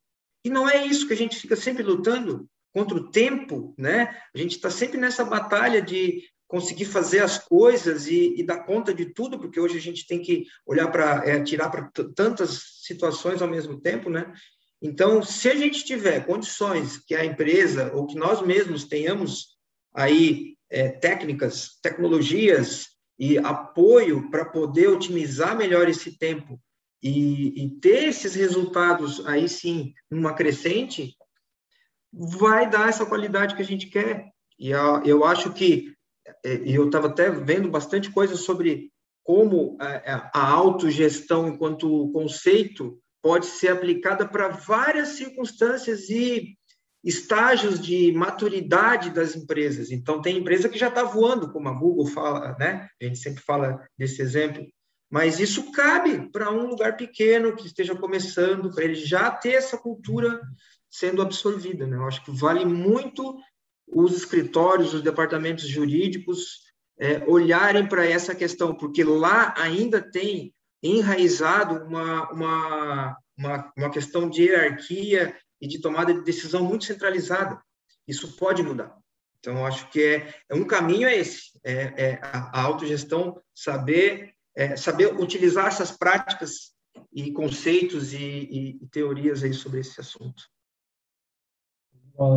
E 0.45 0.51
não 0.51 0.69
é 0.69 0.87
isso 0.87 1.07
que 1.07 1.15
a 1.15 1.17
gente 1.17 1.37
fica 1.37 1.57
sempre 1.57 1.83
lutando, 1.83 2.49
contra 2.77 2.99
o 2.99 3.11
tempo, 3.11 3.75
né? 3.79 4.15
A 4.35 4.39
gente 4.39 4.57
está 4.57 4.69
sempre 4.69 4.99
nessa 4.99 5.25
batalha 5.25 5.81
de 5.81 6.23
conseguir 6.47 6.85
fazer 6.85 7.21
as 7.21 7.39
coisas 7.39 8.07
e, 8.07 8.35
e, 8.37 8.43
dar 8.43 8.67
conta 8.67 8.93
de 8.93 9.07
tudo, 9.15 9.39
porque 9.39 9.59
hoje 9.59 9.79
a 9.79 9.81
gente 9.81 10.07
tem 10.07 10.21
que 10.21 10.45
olhar 10.67 10.93
para 10.93 11.27
é, 11.27 11.43
tirar 11.43 11.71
para 11.71 11.91
tantas 12.15 12.83
situações 12.83 13.41
ao 13.41 13.49
mesmo 13.49 13.81
tempo, 13.81 14.11
né? 14.11 14.31
Então, 14.83 15.23
se 15.23 15.49
a 15.49 15.55
gente 15.55 15.87
tiver 15.87 16.27
condições 16.27 16.99
que 16.99 17.15
a 17.15 17.25
empresa 17.25 17.91
ou 17.95 18.07
que 18.07 18.15
nós 18.15 18.43
mesmos 18.43 18.85
tenhamos 18.85 19.57
aí 19.95 20.55
é, 20.69 20.91
técnicas, 20.91 21.79
tecnologias 21.83 22.89
e 23.19 23.39
apoio 23.39 24.31
para 24.31 24.45
poder 24.45 24.89
otimizar 24.89 25.57
melhor 25.57 25.89
esse 25.89 26.19
tempo 26.19 26.61
e, 27.03 27.65
e, 27.65 27.71
ter 27.81 28.09
esses 28.09 28.35
resultados 28.35 29.25
aí 29.27 29.49
sim 29.49 29.95
numa 30.11 30.35
crescente, 30.35 31.16
vai 32.13 32.69
dar 32.69 32.89
essa 32.89 33.07
qualidade 33.07 33.55
que 33.55 33.63
a 33.63 33.65
gente 33.65 33.89
quer. 33.89 34.31
E 34.59 34.71
eu 34.71 35.25
acho 35.25 35.53
que 35.53 35.95
é, 36.45 36.55
eu 36.65 36.87
estava 36.87 37.09
até 37.09 37.31
vendo 37.31 37.71
bastante 37.71 38.11
coisa 38.11 38.37
sobre 38.37 38.91
como 39.23 39.77
a, 39.81 40.31
a 40.33 40.51
autogestão 40.51 41.49
enquanto 41.49 42.11
conceito 42.13 42.99
pode 43.23 43.47
ser 43.47 43.69
aplicada 43.69 44.27
para 44.27 44.49
várias 44.49 45.09
circunstâncias 45.11 46.09
e 46.09 46.57
estágios 47.03 47.81
de 47.81 48.13
maturidade 48.13 49.11
das 49.11 49.37
empresas. 49.37 49.91
Então, 49.91 50.21
tem 50.21 50.39
empresa 50.39 50.69
que 50.69 50.79
já 50.79 50.89
está 50.89 51.05
voando, 51.05 51.53
como 51.53 51.69
a 51.69 51.73
Google 51.73 52.07
fala, 52.07 52.57
né? 52.59 52.89
A 53.01 53.05
gente 53.05 53.19
sempre 53.19 53.43
fala 53.43 53.85
desse 53.97 54.23
exemplo. 54.23 54.65
Mas 55.17 55.41
isso 55.41 55.73
cabe 55.73 56.29
para 56.29 56.51
um 56.51 56.67
lugar 56.67 56.95
pequeno 56.95 57.57
que 57.57 57.67
esteja 57.67 57.95
começando, 57.95 58.71
para 58.71 58.85
ele 58.85 58.97
já 58.97 59.31
ter 59.31 59.55
essa 59.55 59.79
cultura 59.79 60.43
sendo 60.91 61.23
absorvida. 61.23 61.87
Né? 61.87 61.97
Eu 61.97 62.07
acho 62.07 62.23
que 62.23 62.31
vale 62.31 62.67
muito 62.67 63.35
os 63.89 64.15
escritórios, 64.15 64.93
os 64.93 65.01
departamentos 65.01 65.67
jurídicos 65.67 66.67
é, 67.01 67.25
olharem 67.27 67.89
para 67.89 68.05
essa 68.05 68.35
questão, 68.35 68.75
porque 68.75 69.03
lá 69.03 69.55
ainda 69.57 70.03
tem 70.03 70.55
enraizado 70.83 71.87
uma, 71.87 72.31
uma, 72.31 73.17
uma, 73.39 73.73
uma 73.75 73.91
questão 73.91 74.29
de 74.29 74.43
hierarquia 74.43 75.35
e 75.59 75.67
de 75.67 75.81
tomada 75.81 76.13
de 76.13 76.25
decisão 76.25 76.63
muito 76.63 76.85
centralizada. 76.85 77.59
Isso 78.07 78.37
pode 78.37 78.63
mudar. 78.63 78.95
Então, 79.41 79.65
acho 79.65 79.89
que 79.89 80.03
é, 80.03 80.35
é 80.51 80.55
um 80.55 80.65
caminho 80.65 81.09
é 81.09 81.17
esse, 81.17 81.59
é, 81.65 81.95
é 81.97 82.21
a, 82.21 82.61
a, 82.61 82.63
autogestão, 82.65 83.41
saber, 83.55 84.36
é, 84.57 84.77
saber 84.77 85.15
utilizar 85.21 85.67
essas 85.67 85.93
práticas 85.93 86.75
e 87.13 87.31
conceitos 87.31 88.13
e, 88.13 88.17
e, 88.17 88.79
e 88.83 88.89
teorias 88.89 89.43
aí 89.43 89.53
sobre 89.53 89.81
esse 89.81 90.01
assunto. 90.01 90.45
Bom, 92.17 92.37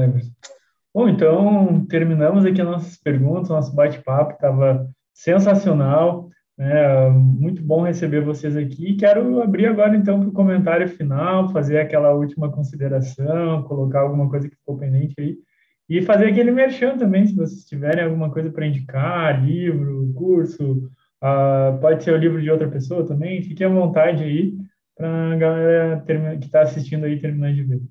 Bom, 0.93 1.07
então 1.07 1.85
terminamos 1.85 2.45
aqui 2.45 2.59
as 2.61 2.67
nossas 2.67 2.97
perguntas, 2.97 3.49
nosso 3.49 3.73
bate-papo 3.73 4.33
estava 4.33 4.89
sensacional, 5.13 6.29
né? 6.57 7.09
muito 7.09 7.61
bom 7.61 7.83
receber 7.83 8.21
vocês 8.21 8.57
aqui. 8.57 8.95
Quero 8.95 9.41
abrir 9.41 9.67
agora 9.67 9.95
então 9.95 10.19
para 10.19 10.29
o 10.29 10.33
comentário 10.33 10.89
final, 10.89 11.49
fazer 11.53 11.79
aquela 11.79 12.11
última 12.13 12.51
consideração, 12.51 13.63
colocar 13.63 14.01
alguma 14.01 14.29
coisa 14.29 14.49
que 14.49 14.55
ficou 14.55 14.77
pendente 14.77 15.13
aí 15.19 15.37
e 15.87 16.01
fazer 16.01 16.27
aquele 16.27 16.51
merchan 16.51 16.97
também, 16.97 17.25
se 17.25 17.35
vocês 17.35 17.65
tiverem 17.65 18.03
alguma 18.03 18.29
coisa 18.31 18.51
para 18.51 18.67
indicar, 18.67 19.43
livro, 19.43 20.11
curso, 20.13 20.89
uh, 21.23 21.79
pode 21.79 22.03
ser 22.03 22.13
o 22.13 22.17
livro 22.17 22.41
de 22.41 22.49
outra 22.49 22.69
pessoa 22.69 23.05
também, 23.05 23.41
fique 23.43 23.63
à 23.63 23.69
vontade 23.69 24.23
aí 24.23 24.57
para 24.95 25.33
a 25.33 25.35
galera 25.35 26.03
que 26.37 26.45
está 26.45 26.61
assistindo 26.61 27.05
aí 27.05 27.19
terminar 27.19 27.53
de 27.53 27.63
ver. 27.63 27.81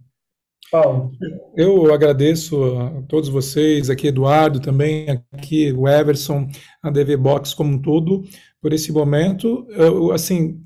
Paulo. 0.71 1.13
Eu 1.57 1.93
agradeço 1.93 2.63
a 2.79 3.03
todos 3.09 3.29
vocês, 3.29 3.89
aqui 3.89 4.09
Eduardo 4.09 4.61
também, 4.61 5.07
aqui 5.33 5.73
o 5.73 5.89
Everson, 5.89 6.49
a 6.83 6.91
DV 6.91 7.17
Box 7.17 7.55
como 7.55 7.73
um 7.73 7.81
todo, 7.81 8.23
por 8.61 8.73
esse 8.73 8.93
momento. 8.93 9.67
Eu, 9.71 10.13
assim, 10.13 10.63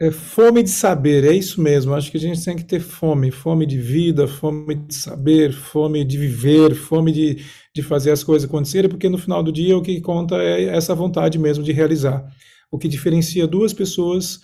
é 0.00 0.10
fome 0.10 0.62
de 0.62 0.70
saber, 0.70 1.24
é 1.24 1.32
isso 1.32 1.60
mesmo. 1.60 1.94
Acho 1.94 2.10
que 2.10 2.16
a 2.16 2.20
gente 2.20 2.44
tem 2.44 2.56
que 2.56 2.64
ter 2.64 2.80
fome, 2.80 3.30
fome 3.30 3.66
de 3.66 3.78
vida, 3.78 4.26
fome 4.26 4.74
de 4.74 4.94
saber, 4.94 5.52
fome 5.52 6.04
de 6.04 6.18
viver, 6.18 6.74
fome 6.74 7.12
de, 7.12 7.44
de 7.76 7.82
fazer 7.82 8.10
as 8.10 8.24
coisas 8.24 8.48
acontecerem, 8.48 8.88
porque 8.88 9.06
no 9.06 9.18
final 9.18 9.42
do 9.42 9.52
dia 9.52 9.76
o 9.76 9.82
que 9.82 10.00
conta 10.00 10.36
é 10.36 10.64
essa 10.64 10.94
vontade 10.94 11.38
mesmo 11.38 11.62
de 11.62 11.72
realizar. 11.72 12.26
O 12.72 12.78
que 12.78 12.88
diferencia 12.88 13.46
duas 13.46 13.74
pessoas, 13.74 14.40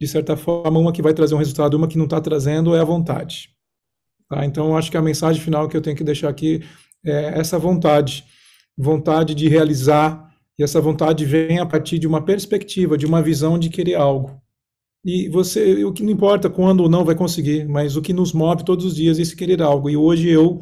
de 0.00 0.08
certa 0.08 0.36
forma, 0.36 0.80
uma 0.80 0.92
que 0.92 1.00
vai 1.00 1.14
trazer 1.14 1.36
um 1.36 1.38
resultado, 1.38 1.74
uma 1.76 1.86
que 1.86 1.96
não 1.96 2.06
está 2.06 2.20
trazendo, 2.20 2.74
é 2.74 2.80
a 2.80 2.84
vontade. 2.84 3.50
Tá? 4.28 4.44
Então, 4.44 4.76
acho 4.76 4.90
que 4.90 4.96
a 4.96 5.02
mensagem 5.02 5.40
final 5.40 5.68
que 5.68 5.76
eu 5.76 5.80
tenho 5.80 5.96
que 5.96 6.02
deixar 6.02 6.28
aqui 6.28 6.60
é 7.06 7.38
essa 7.38 7.56
vontade, 7.56 8.24
vontade 8.76 9.32
de 9.32 9.48
realizar, 9.48 10.28
e 10.58 10.64
essa 10.64 10.80
vontade 10.80 11.24
vem 11.24 11.60
a 11.60 11.66
partir 11.66 12.00
de 12.00 12.08
uma 12.08 12.20
perspectiva, 12.20 12.98
de 12.98 13.06
uma 13.06 13.22
visão 13.22 13.56
de 13.60 13.70
querer 13.70 13.94
algo. 13.94 14.42
E 15.04 15.28
você, 15.28 15.84
o 15.84 15.92
que 15.92 16.02
não 16.02 16.10
importa 16.10 16.50
quando 16.50 16.80
ou 16.80 16.88
não 16.88 17.04
vai 17.04 17.14
conseguir, 17.14 17.64
mas 17.68 17.96
o 17.96 18.02
que 18.02 18.12
nos 18.12 18.32
move 18.32 18.64
todos 18.64 18.84
os 18.84 18.96
dias 18.96 19.20
é 19.20 19.22
esse 19.22 19.36
querer 19.36 19.62
algo. 19.62 19.88
E 19.88 19.96
hoje 19.96 20.28
eu 20.28 20.60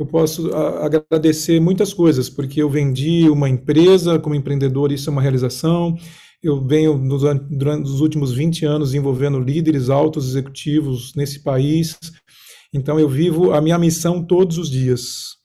eu 0.00 0.06
posso 0.06 0.50
agradecer 0.54 1.60
muitas 1.60 1.92
coisas, 1.92 2.30
porque 2.30 2.62
eu 2.62 2.70
vendi 2.70 3.28
uma 3.28 3.50
empresa 3.50 4.18
como 4.18 4.34
empreendedor, 4.34 4.90
isso 4.90 5.10
é 5.10 5.12
uma 5.12 5.20
realização. 5.20 5.94
Eu 6.42 6.64
venho 6.64 6.98
durante 7.50 7.84
os 7.84 8.00
últimos 8.00 8.32
20 8.32 8.64
anos 8.64 8.94
envolvendo 8.94 9.38
líderes 9.38 9.90
altos 9.90 10.26
executivos 10.26 11.12
nesse 11.14 11.42
país, 11.42 11.98
então 12.72 12.98
eu 12.98 13.10
vivo 13.10 13.52
a 13.52 13.60
minha 13.60 13.78
missão 13.78 14.24
todos 14.24 14.56
os 14.56 14.70
dias. 14.70 15.36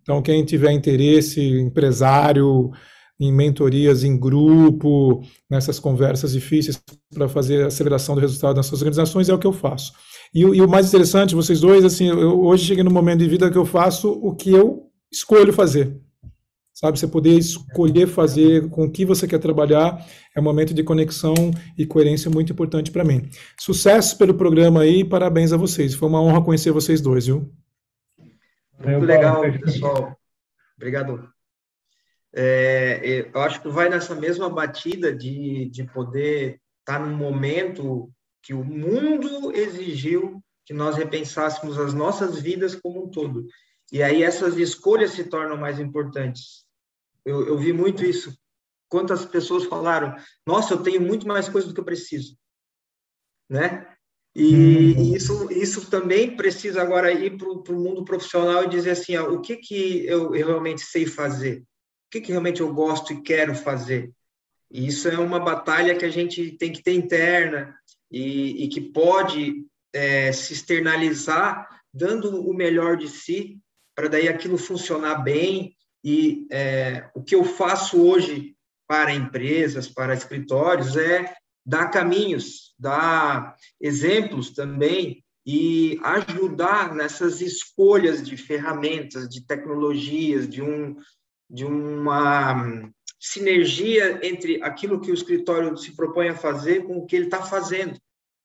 Então 0.00 0.22
quem 0.22 0.44
tiver 0.44 0.70
interesse, 0.70 1.40
empresário, 1.40 2.70
em 3.18 3.32
mentorias 3.32 4.04
em 4.04 4.16
grupo, 4.16 5.24
nessas 5.50 5.80
conversas 5.80 6.32
difíceis 6.32 6.80
para 7.12 7.28
fazer 7.28 7.64
a 7.64 7.66
aceleração 7.66 8.14
do 8.14 8.20
resultado 8.20 8.54
das 8.54 8.66
suas 8.66 8.80
organizações, 8.80 9.28
é 9.28 9.34
o 9.34 9.38
que 9.40 9.46
eu 9.46 9.52
faço. 9.52 9.92
E, 10.34 10.40
e 10.40 10.62
o 10.62 10.68
mais 10.68 10.88
interessante, 10.88 11.34
vocês 11.34 11.60
dois, 11.60 11.84
assim, 11.84 12.08
eu 12.08 12.40
hoje 12.42 12.66
cheguei 12.66 12.84
no 12.84 12.90
momento 12.90 13.20
de 13.20 13.28
vida 13.28 13.50
que 13.50 13.58
eu 13.58 13.64
faço 13.64 14.12
o 14.12 14.34
que 14.34 14.50
eu 14.50 14.90
escolho 15.10 15.52
fazer. 15.52 16.00
Sabe, 16.72 16.96
você 16.96 17.08
poder 17.08 17.36
escolher 17.36 18.06
fazer 18.06 18.70
com 18.70 18.84
o 18.84 18.90
que 18.90 19.04
você 19.04 19.26
quer 19.26 19.40
trabalhar 19.40 19.98
é 20.32 20.38
um 20.38 20.44
momento 20.44 20.72
de 20.72 20.84
conexão 20.84 21.34
e 21.76 21.84
coerência 21.84 22.30
muito 22.30 22.52
importante 22.52 22.92
para 22.92 23.02
mim. 23.02 23.28
Sucesso 23.58 24.16
pelo 24.16 24.34
programa 24.34 24.82
aí, 24.82 25.04
parabéns 25.04 25.52
a 25.52 25.56
vocês. 25.56 25.92
Foi 25.94 26.08
uma 26.08 26.22
honra 26.22 26.44
conhecer 26.44 26.70
vocês 26.70 27.00
dois, 27.00 27.26
viu? 27.26 27.52
Muito 28.78 29.04
legal, 29.04 29.42
pessoal. 29.60 30.16
Obrigado. 30.76 31.28
É, 32.32 33.28
eu 33.34 33.40
acho 33.40 33.60
que 33.60 33.68
vai 33.68 33.88
nessa 33.88 34.14
mesma 34.14 34.48
batida 34.48 35.12
de, 35.12 35.68
de 35.70 35.82
poder 35.82 36.60
estar 36.78 37.00
tá 37.00 37.04
num 37.04 37.16
momento 37.16 38.08
que 38.48 38.54
o 38.54 38.64
mundo 38.64 39.54
exigiu 39.54 40.42
que 40.64 40.72
nós 40.72 40.96
repensássemos 40.96 41.78
as 41.78 41.92
nossas 41.92 42.40
vidas 42.40 42.74
como 42.74 43.04
um 43.04 43.10
todo. 43.10 43.46
E 43.92 44.02
aí 44.02 44.22
essas 44.22 44.56
escolhas 44.56 45.10
se 45.10 45.24
tornam 45.24 45.58
mais 45.58 45.78
importantes. 45.78 46.64
Eu, 47.26 47.46
eu 47.46 47.58
vi 47.58 47.74
muito 47.74 48.06
isso. 48.06 48.34
Quantas 48.88 49.26
pessoas 49.26 49.64
falaram: 49.64 50.16
Nossa, 50.46 50.72
eu 50.72 50.82
tenho 50.82 50.98
muito 50.98 51.28
mais 51.28 51.46
coisa 51.46 51.68
do 51.68 51.74
que 51.74 51.80
eu 51.80 51.84
preciso, 51.84 52.38
né? 53.50 53.86
E 54.34 54.94
hum. 54.96 55.14
isso, 55.14 55.52
isso 55.52 55.90
também 55.90 56.34
precisa 56.34 56.80
agora 56.80 57.12
ir 57.12 57.36
para 57.36 57.74
o 57.74 57.78
mundo 57.78 58.02
profissional 58.02 58.64
e 58.64 58.70
dizer 58.70 58.92
assim: 58.92 59.14
ó, 59.16 59.28
o 59.28 59.42
que 59.42 59.56
que 59.56 60.06
eu, 60.06 60.34
eu 60.34 60.46
realmente 60.46 60.80
sei 60.80 61.04
fazer? 61.04 61.58
O 61.58 62.10
que 62.12 62.22
que 62.22 62.30
realmente 62.32 62.62
eu 62.62 62.72
gosto 62.72 63.12
e 63.12 63.20
quero 63.20 63.54
fazer? 63.54 64.10
E 64.70 64.86
isso 64.86 65.06
é 65.06 65.18
uma 65.18 65.38
batalha 65.38 65.94
que 65.94 66.04
a 66.06 66.10
gente 66.10 66.52
tem 66.52 66.72
que 66.72 66.82
ter 66.82 66.94
interna 66.94 67.77
e, 68.10 68.64
e 68.64 68.68
que 68.68 68.80
pode 68.80 69.64
é, 69.92 70.32
se 70.32 70.52
externalizar 70.52 71.68
dando 71.92 72.48
o 72.48 72.54
melhor 72.54 72.96
de 72.96 73.08
si 73.08 73.58
para 73.94 74.08
daí 74.08 74.28
aquilo 74.28 74.56
funcionar 74.56 75.22
bem 75.22 75.74
e 76.04 76.46
é, 76.50 77.10
o 77.14 77.22
que 77.22 77.34
eu 77.34 77.44
faço 77.44 78.00
hoje 78.00 78.54
para 78.86 79.12
empresas, 79.12 79.88
para 79.88 80.14
escritórios, 80.14 80.96
é 80.96 81.34
dar 81.66 81.88
caminhos, 81.90 82.74
dar 82.78 83.54
exemplos 83.80 84.50
também 84.50 85.22
e 85.44 85.98
ajudar 86.02 86.94
nessas 86.94 87.40
escolhas 87.40 88.22
de 88.22 88.36
ferramentas, 88.36 89.28
de 89.28 89.44
tecnologias, 89.44 90.48
de, 90.48 90.62
um, 90.62 90.96
de 91.50 91.64
uma 91.64 92.88
sinergia 93.18 94.20
entre 94.22 94.62
aquilo 94.62 95.00
que 95.00 95.10
o 95.10 95.14
escritório 95.14 95.76
se 95.76 95.94
propõe 95.94 96.28
a 96.28 96.36
fazer 96.36 96.84
com 96.84 96.98
o 96.98 97.06
que 97.06 97.16
ele 97.16 97.26
está 97.26 97.42
fazendo. 97.42 97.98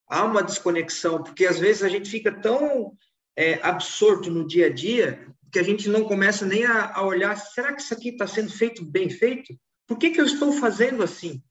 Há 0.08 0.24
uma 0.24 0.44
desconexão, 0.44 1.22
porque 1.22 1.46
às 1.46 1.60
vezes 1.60 1.84
a 1.84 1.90
gente 1.90 2.10
fica 2.10 2.32
tão 2.32 2.94
é, 3.36 3.60
absorto 3.62 4.30
no 4.30 4.46
dia 4.46 4.68
a 4.68 4.70
dia 4.70 5.28
que 5.52 5.60
a 5.60 5.64
gente 5.64 5.88
não 5.88 6.04
começa 6.04 6.46
nem 6.46 6.66
a, 6.66 6.94
a 6.96 7.06
olhar, 7.06 7.36
será 7.36 7.74
que 7.74 7.82
isso 7.82 7.94
aqui 7.94 8.10
está 8.10 8.26
sendo 8.26 8.52
feito 8.52 8.84
bem 8.84 9.10
feito? 9.10 9.54
Por 9.88 9.98
que, 9.98 10.10
que 10.10 10.20
eu 10.20 10.26
estou 10.26 10.52
fazendo 10.54 11.04
assim? 11.04 11.44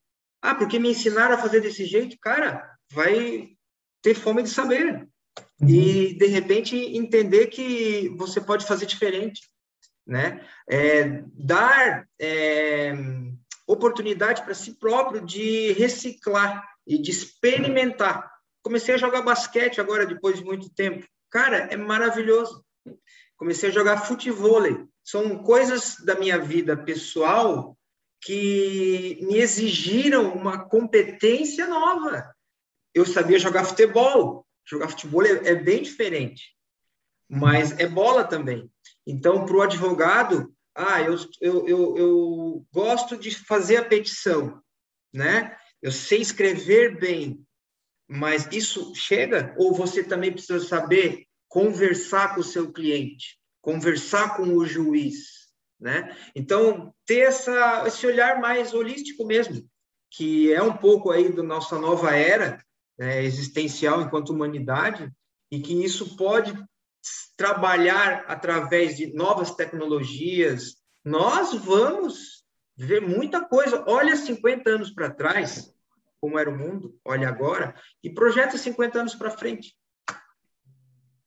Ah, 0.43 0.57
porque 0.57 0.79
me 0.79 0.91
ensinaram 0.91 1.37
a 1.37 1.39
fazer 1.39 1.61
desse 1.61 1.85
jeito? 1.85 2.16
Cara, 2.20 2.68
vai 2.93 3.51
ter 4.03 4.14
fome 4.14 4.43
de 4.43 4.51
saber. 4.51 5.07
uhum. 5.61 5.68
e, 5.68 6.14
de 6.14 6.27
repente, 6.27 6.77
entender 6.77 7.47
que 7.47 8.09
você 8.16 8.41
pode 8.41 8.66
fazer 8.66 8.87
diferente, 8.87 9.43
né? 10.07 10.45
É, 10.69 11.23
dar 11.35 12.07
é, 12.19 12.93
oportunidade 13.67 14.43
para 14.43 14.55
si 14.55 14.75
próprio 14.75 15.25
de 15.25 15.73
reciclar 15.73 16.67
e 16.87 16.99
de 16.99 17.11
experimentar. 17.11 18.31
Comecei 18.63 18.95
a 18.95 18.99
jogar 18.99 19.23
basquete 19.23 19.81
agora, 19.81 20.07
depois 20.07 20.39
de 20.39 20.45
muito 20.45 20.71
tempo. 20.71 21.07
Cara, 21.31 21.69
é 21.71 21.77
maravilhoso. 21.77 22.65
Comecei 23.37 23.71
a 23.71 23.73
jogar 23.73 24.07
futebol. 24.07 24.63
São 25.05 25.43
coisas 25.43 25.97
da 26.05 26.15
minha 26.15 26.39
vida 26.39 26.77
pessoal 26.77 27.77
que 28.21 29.19
me 29.23 29.39
exigiram 29.39 30.33
uma 30.33 30.69
competência 30.69 31.67
nova. 31.67 32.33
Eu 32.95 33.05
sabia 33.05 33.39
jogar 33.39 33.65
futebol. 33.65 34.47
Jogar 34.65 34.89
futebol 34.89 35.25
é, 35.25 35.49
é 35.49 35.55
bem 35.57 35.83
diferente, 35.83 36.55
mas 37.29 37.73
é 37.81 37.89
bola 37.89 38.23
também. 38.23 38.71
Então, 39.07 39.45
para 39.45 39.57
o 39.57 39.63
advogado, 39.63 40.53
ah, 40.75 41.03
eu, 41.03 41.17
eu, 41.41 41.69
eu, 41.69 41.97
eu 41.97 42.67
gosto 42.73 43.17
de 43.17 43.35
fazer 43.35 43.77
a 43.77 43.85
petição, 43.85 44.61
né? 45.13 45.57
Eu 45.83 45.91
sei 45.91 46.21
escrever 46.21 46.99
bem, 46.99 47.45
mas 48.09 48.49
isso 48.53 48.95
chega? 48.95 49.55
Ou 49.59 49.75
você 49.75 50.03
também 50.03 50.33
precisa 50.33 50.61
saber 50.61 51.27
conversar 51.49 52.35
com 52.35 52.41
o 52.41 52.45
seu 52.45 52.73
cliente, 52.73 53.39
conversar 53.61 54.37
com 54.37 54.45
o 54.55 54.65
juiz, 54.65 55.51
né? 55.79 56.17
Então, 56.35 56.95
ter 57.05 57.21
essa, 57.21 57.85
esse 57.87 58.07
olhar 58.07 58.41
mais 58.41 58.73
holístico 58.73 59.27
mesmo, 59.27 59.69
que 60.11 60.53
é 60.53 60.63
um 60.63 60.77
pouco 60.77 61.11
aí 61.11 61.33
da 61.33 61.43
nossa 61.43 61.79
nova 61.79 62.15
era 62.15 62.63
né, 62.99 63.25
existencial 63.25 64.01
enquanto 64.01 64.31
humanidade, 64.31 65.11
e 65.51 65.61
que 65.61 65.85
isso 65.85 66.17
pode 66.17 66.55
trabalhar 67.37 68.25
através 68.29 68.97
de 68.97 69.13
novas 69.13 69.55
tecnologias. 69.55 70.77
Nós 71.05 71.55
vamos 71.55 72.45
ver 72.77 73.01
muita 73.01 73.45
coisa. 73.45 73.85
Olha 73.87 74.17
50 74.17 74.71
anos 74.71 74.91
para 74.91 75.11
trás, 75.11 75.73
como 76.21 76.39
era 76.39 76.49
o 76.49 76.57
mundo, 76.57 76.99
olha 77.05 77.29
agora, 77.29 77.75
e 78.03 78.11
projeta 78.11 78.57
50 78.57 79.01
anos 79.01 79.15
para 79.15 79.31
frente. 79.31 79.77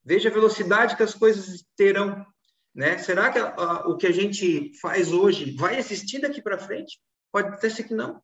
Veja 0.04 0.30
a 0.30 0.34
velocidade 0.34 0.96
que 0.96 1.04
as 1.04 1.14
coisas 1.14 1.66
terão. 1.76 2.26
Né? 2.74 2.98
Será 2.98 3.32
que 3.32 3.40
a, 3.40 3.54
a, 3.56 3.88
o 3.88 3.98
que 3.98 4.06
a 4.06 4.12
gente 4.12 4.72
faz 4.80 5.12
hoje 5.12 5.56
vai 5.56 5.78
existir 5.78 6.20
daqui 6.20 6.42
para 6.42 6.58
frente? 6.58 7.00
Pode 7.32 7.50
até 7.50 7.70
ser 7.70 7.84
que 7.84 7.94
não. 7.94 8.22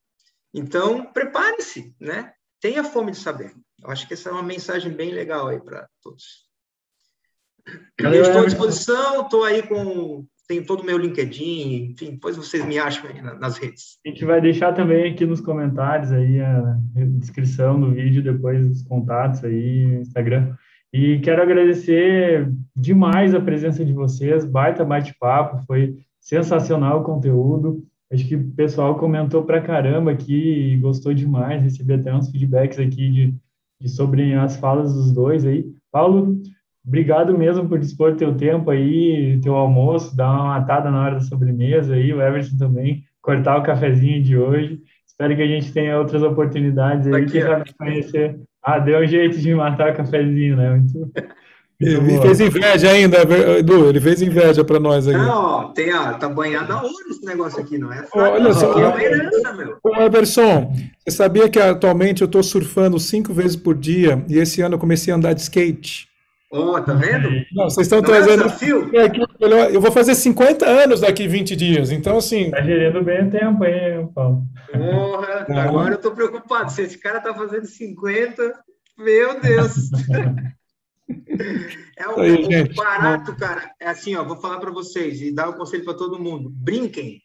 Então, 0.53 1.11
prepare-se, 1.11 1.95
né? 1.99 2.33
Tenha 2.59 2.83
fome 2.83 3.11
de 3.11 3.17
saber. 3.17 3.55
Eu 3.81 3.89
acho 3.89 4.07
que 4.07 4.13
essa 4.13 4.29
é 4.29 4.31
uma 4.31 4.43
mensagem 4.43 4.91
bem 4.91 5.11
legal 5.11 5.47
aí 5.47 5.59
para 5.59 5.89
todos. 6.01 6.50
Eu 7.97 8.21
estou 8.21 8.41
à 8.41 8.45
disposição, 8.45 9.21
estou 9.21 9.43
aí 9.43 9.61
com 9.63 10.25
tem 10.51 10.61
todo 10.61 10.81
o 10.81 10.85
meu 10.85 10.97
LinkedIn, 10.97 11.91
enfim, 11.93 12.11
depois 12.11 12.35
vocês 12.35 12.65
me 12.65 12.77
acham 12.77 13.09
aí 13.09 13.21
nas 13.21 13.57
redes. 13.57 13.97
A 14.05 14.09
gente 14.09 14.25
vai 14.25 14.41
deixar 14.41 14.73
também 14.73 15.09
aqui 15.09 15.25
nos 15.25 15.39
comentários 15.39 16.11
aí 16.11 16.41
a 16.41 16.77
descrição 17.17 17.79
do 17.79 17.91
vídeo, 17.91 18.21
depois 18.21 18.65
os 18.69 18.81
contatos 18.81 19.45
aí, 19.45 19.99
Instagram. 20.01 20.53
E 20.91 21.19
quero 21.19 21.41
agradecer 21.41 22.51
demais 22.75 23.33
a 23.33 23.39
presença 23.39 23.85
de 23.85 23.93
vocês, 23.93 24.43
baita 24.43 24.83
bate-papo, 24.83 25.63
foi 25.65 25.95
sensacional 26.19 26.99
o 26.99 27.03
conteúdo. 27.05 27.85
Acho 28.11 28.27
que 28.27 28.35
o 28.35 28.51
pessoal 28.51 28.97
comentou 28.97 29.45
pra 29.45 29.61
caramba 29.61 30.11
aqui 30.11 30.73
e 30.73 30.77
gostou 30.77 31.13
demais, 31.13 31.63
recebi 31.63 31.93
até 31.93 32.13
uns 32.13 32.29
feedbacks 32.29 32.77
aqui 32.77 33.09
de, 33.09 33.33
de 33.79 33.87
sobre 33.87 34.33
as 34.33 34.57
falas 34.57 34.93
dos 34.93 35.13
dois 35.13 35.45
aí. 35.45 35.65
Paulo, 35.89 36.41
Obrigado 36.85 37.37
mesmo 37.37 37.67
por 37.69 37.77
dispor 37.77 38.15
teu 38.15 38.35
tempo 38.35 38.71
aí, 38.71 39.39
teu 39.41 39.55
almoço, 39.55 40.15
dar 40.15 40.31
uma 40.31 40.59
matada 40.59 40.89
na 40.89 41.01
hora 41.01 41.15
da 41.15 41.21
sobremesa 41.21 41.93
aí, 41.93 42.11
o 42.11 42.21
Everton 42.21 42.57
também, 42.57 43.03
cortar 43.21 43.57
o 43.57 43.63
cafezinho 43.63 44.21
de 44.21 44.35
hoje. 44.35 44.79
Espero 45.05 45.35
que 45.35 45.43
a 45.43 45.47
gente 45.47 45.71
tenha 45.71 45.99
outras 45.99 46.23
oportunidades 46.23 47.07
aí, 47.07 47.21
Aqui, 47.21 47.33
que 47.33 47.41
sabe 47.41 47.73
conhecer. 47.77 48.39
Ah, 48.63 48.79
deu 48.79 48.99
um 48.99 49.05
jeito 49.05 49.37
de 49.37 49.53
matar 49.53 49.91
o 49.91 49.95
cafezinho, 49.95 50.55
né? 50.55 50.77
Muito, 50.77 51.11
ele 51.79 52.21
fez 52.21 52.39
inveja 52.39 52.91
ainda, 52.91 53.17
Edu, 53.57 53.89
ele 53.89 53.99
fez 53.99 54.21
inveja 54.21 54.63
para 54.63 54.79
nós 54.79 55.07
aqui. 55.07 55.17
Não, 55.17 55.73
tem, 55.73 55.91
ó, 55.91 56.13
tá 56.13 56.29
banhado 56.29 56.71
a 56.73 56.83
ouro 56.83 56.93
esse 57.09 57.25
negócio 57.25 57.59
aqui, 57.59 57.77
não 57.79 57.91
é? 57.91 58.05
Olha 58.13 58.53
só, 58.53 58.79
é 58.79 58.87
uma 58.87 59.03
herança, 59.03 59.53
meu. 59.53 59.79
Everson, 59.99 60.71
você 60.99 61.15
sabia 61.15 61.49
que 61.49 61.59
atualmente 61.59 62.21
eu 62.21 62.25
estou 62.25 62.43
surfando 62.43 62.99
cinco 62.99 63.33
vezes 63.33 63.55
por 63.55 63.73
dia 63.75 64.23
e 64.27 64.37
esse 64.37 64.61
ano 64.61 64.75
eu 64.75 64.79
comecei 64.79 65.11
a 65.11 65.17
andar 65.17 65.33
de 65.33 65.41
skate? 65.41 66.10
Oh, 66.53 66.81
tá 66.81 66.93
vendo? 66.93 67.29
Não, 67.53 67.69
vocês 67.69 67.87
estão 67.87 68.01
Não 68.01 68.13
é 68.13 68.21
trazendo. 68.21 68.43
É 68.93 69.73
eu 69.73 69.79
vou 69.79 69.91
fazer 69.91 70.15
50 70.15 70.65
anos 70.65 70.99
daqui 70.99 71.25
20 71.25 71.55
dias, 71.55 71.91
então 71.91 72.17
assim. 72.17 72.51
Tá 72.51 72.61
gerindo 72.61 73.01
bem 73.01 73.25
o 73.25 73.31
tempo 73.31 73.63
aí, 73.63 74.05
Paulo. 74.13 74.43
Porra, 74.69 75.45
agora 75.49 75.93
eu 75.93 76.01
tô 76.01 76.11
preocupado. 76.11 76.69
Se 76.69 76.81
esse 76.81 76.97
cara 76.97 77.21
tá 77.21 77.33
fazendo 77.33 77.65
50, 77.65 78.53
meu 78.97 79.39
Deus. 79.39 79.89
É 81.97 82.07
um, 82.07 82.19
aí, 82.19 82.45
um 82.45 82.75
barato, 82.75 83.35
cara. 83.35 83.69
É 83.79 83.87
assim, 83.89 84.15
ó, 84.15 84.23
vou 84.23 84.37
falar 84.37 84.59
para 84.59 84.71
vocês 84.71 85.21
e 85.21 85.33
dar 85.33 85.49
o 85.49 85.51
um 85.51 85.57
conselho 85.57 85.83
para 85.83 85.93
todo 85.93 86.19
mundo. 86.19 86.49
Brinquem. 86.49 87.21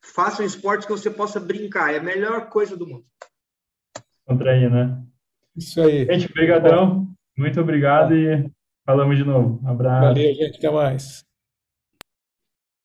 Façam 0.00 0.46
esporte 0.46 0.86
que 0.86 0.92
você 0.92 1.10
possa 1.10 1.40
brincar. 1.40 1.92
É 1.92 1.98
a 1.98 2.02
melhor 2.02 2.48
coisa 2.48 2.76
do 2.76 2.86
mundo. 2.86 3.04
Contrair, 4.24 4.70
né? 4.70 5.02
Isso 5.56 5.80
aí. 5.80 6.04
Gente, 6.06 6.32
brigadão. 6.32 7.08
Muito 7.36 7.60
obrigado 7.60 8.14
e 8.14 8.50
Falamos 8.86 9.16
de 9.18 9.24
novo. 9.24 9.60
Um 9.64 9.68
abraço. 9.68 10.06
Valeu, 10.06 10.34
gente. 10.34 10.58
Até 10.58 10.70
mais. 10.70 11.25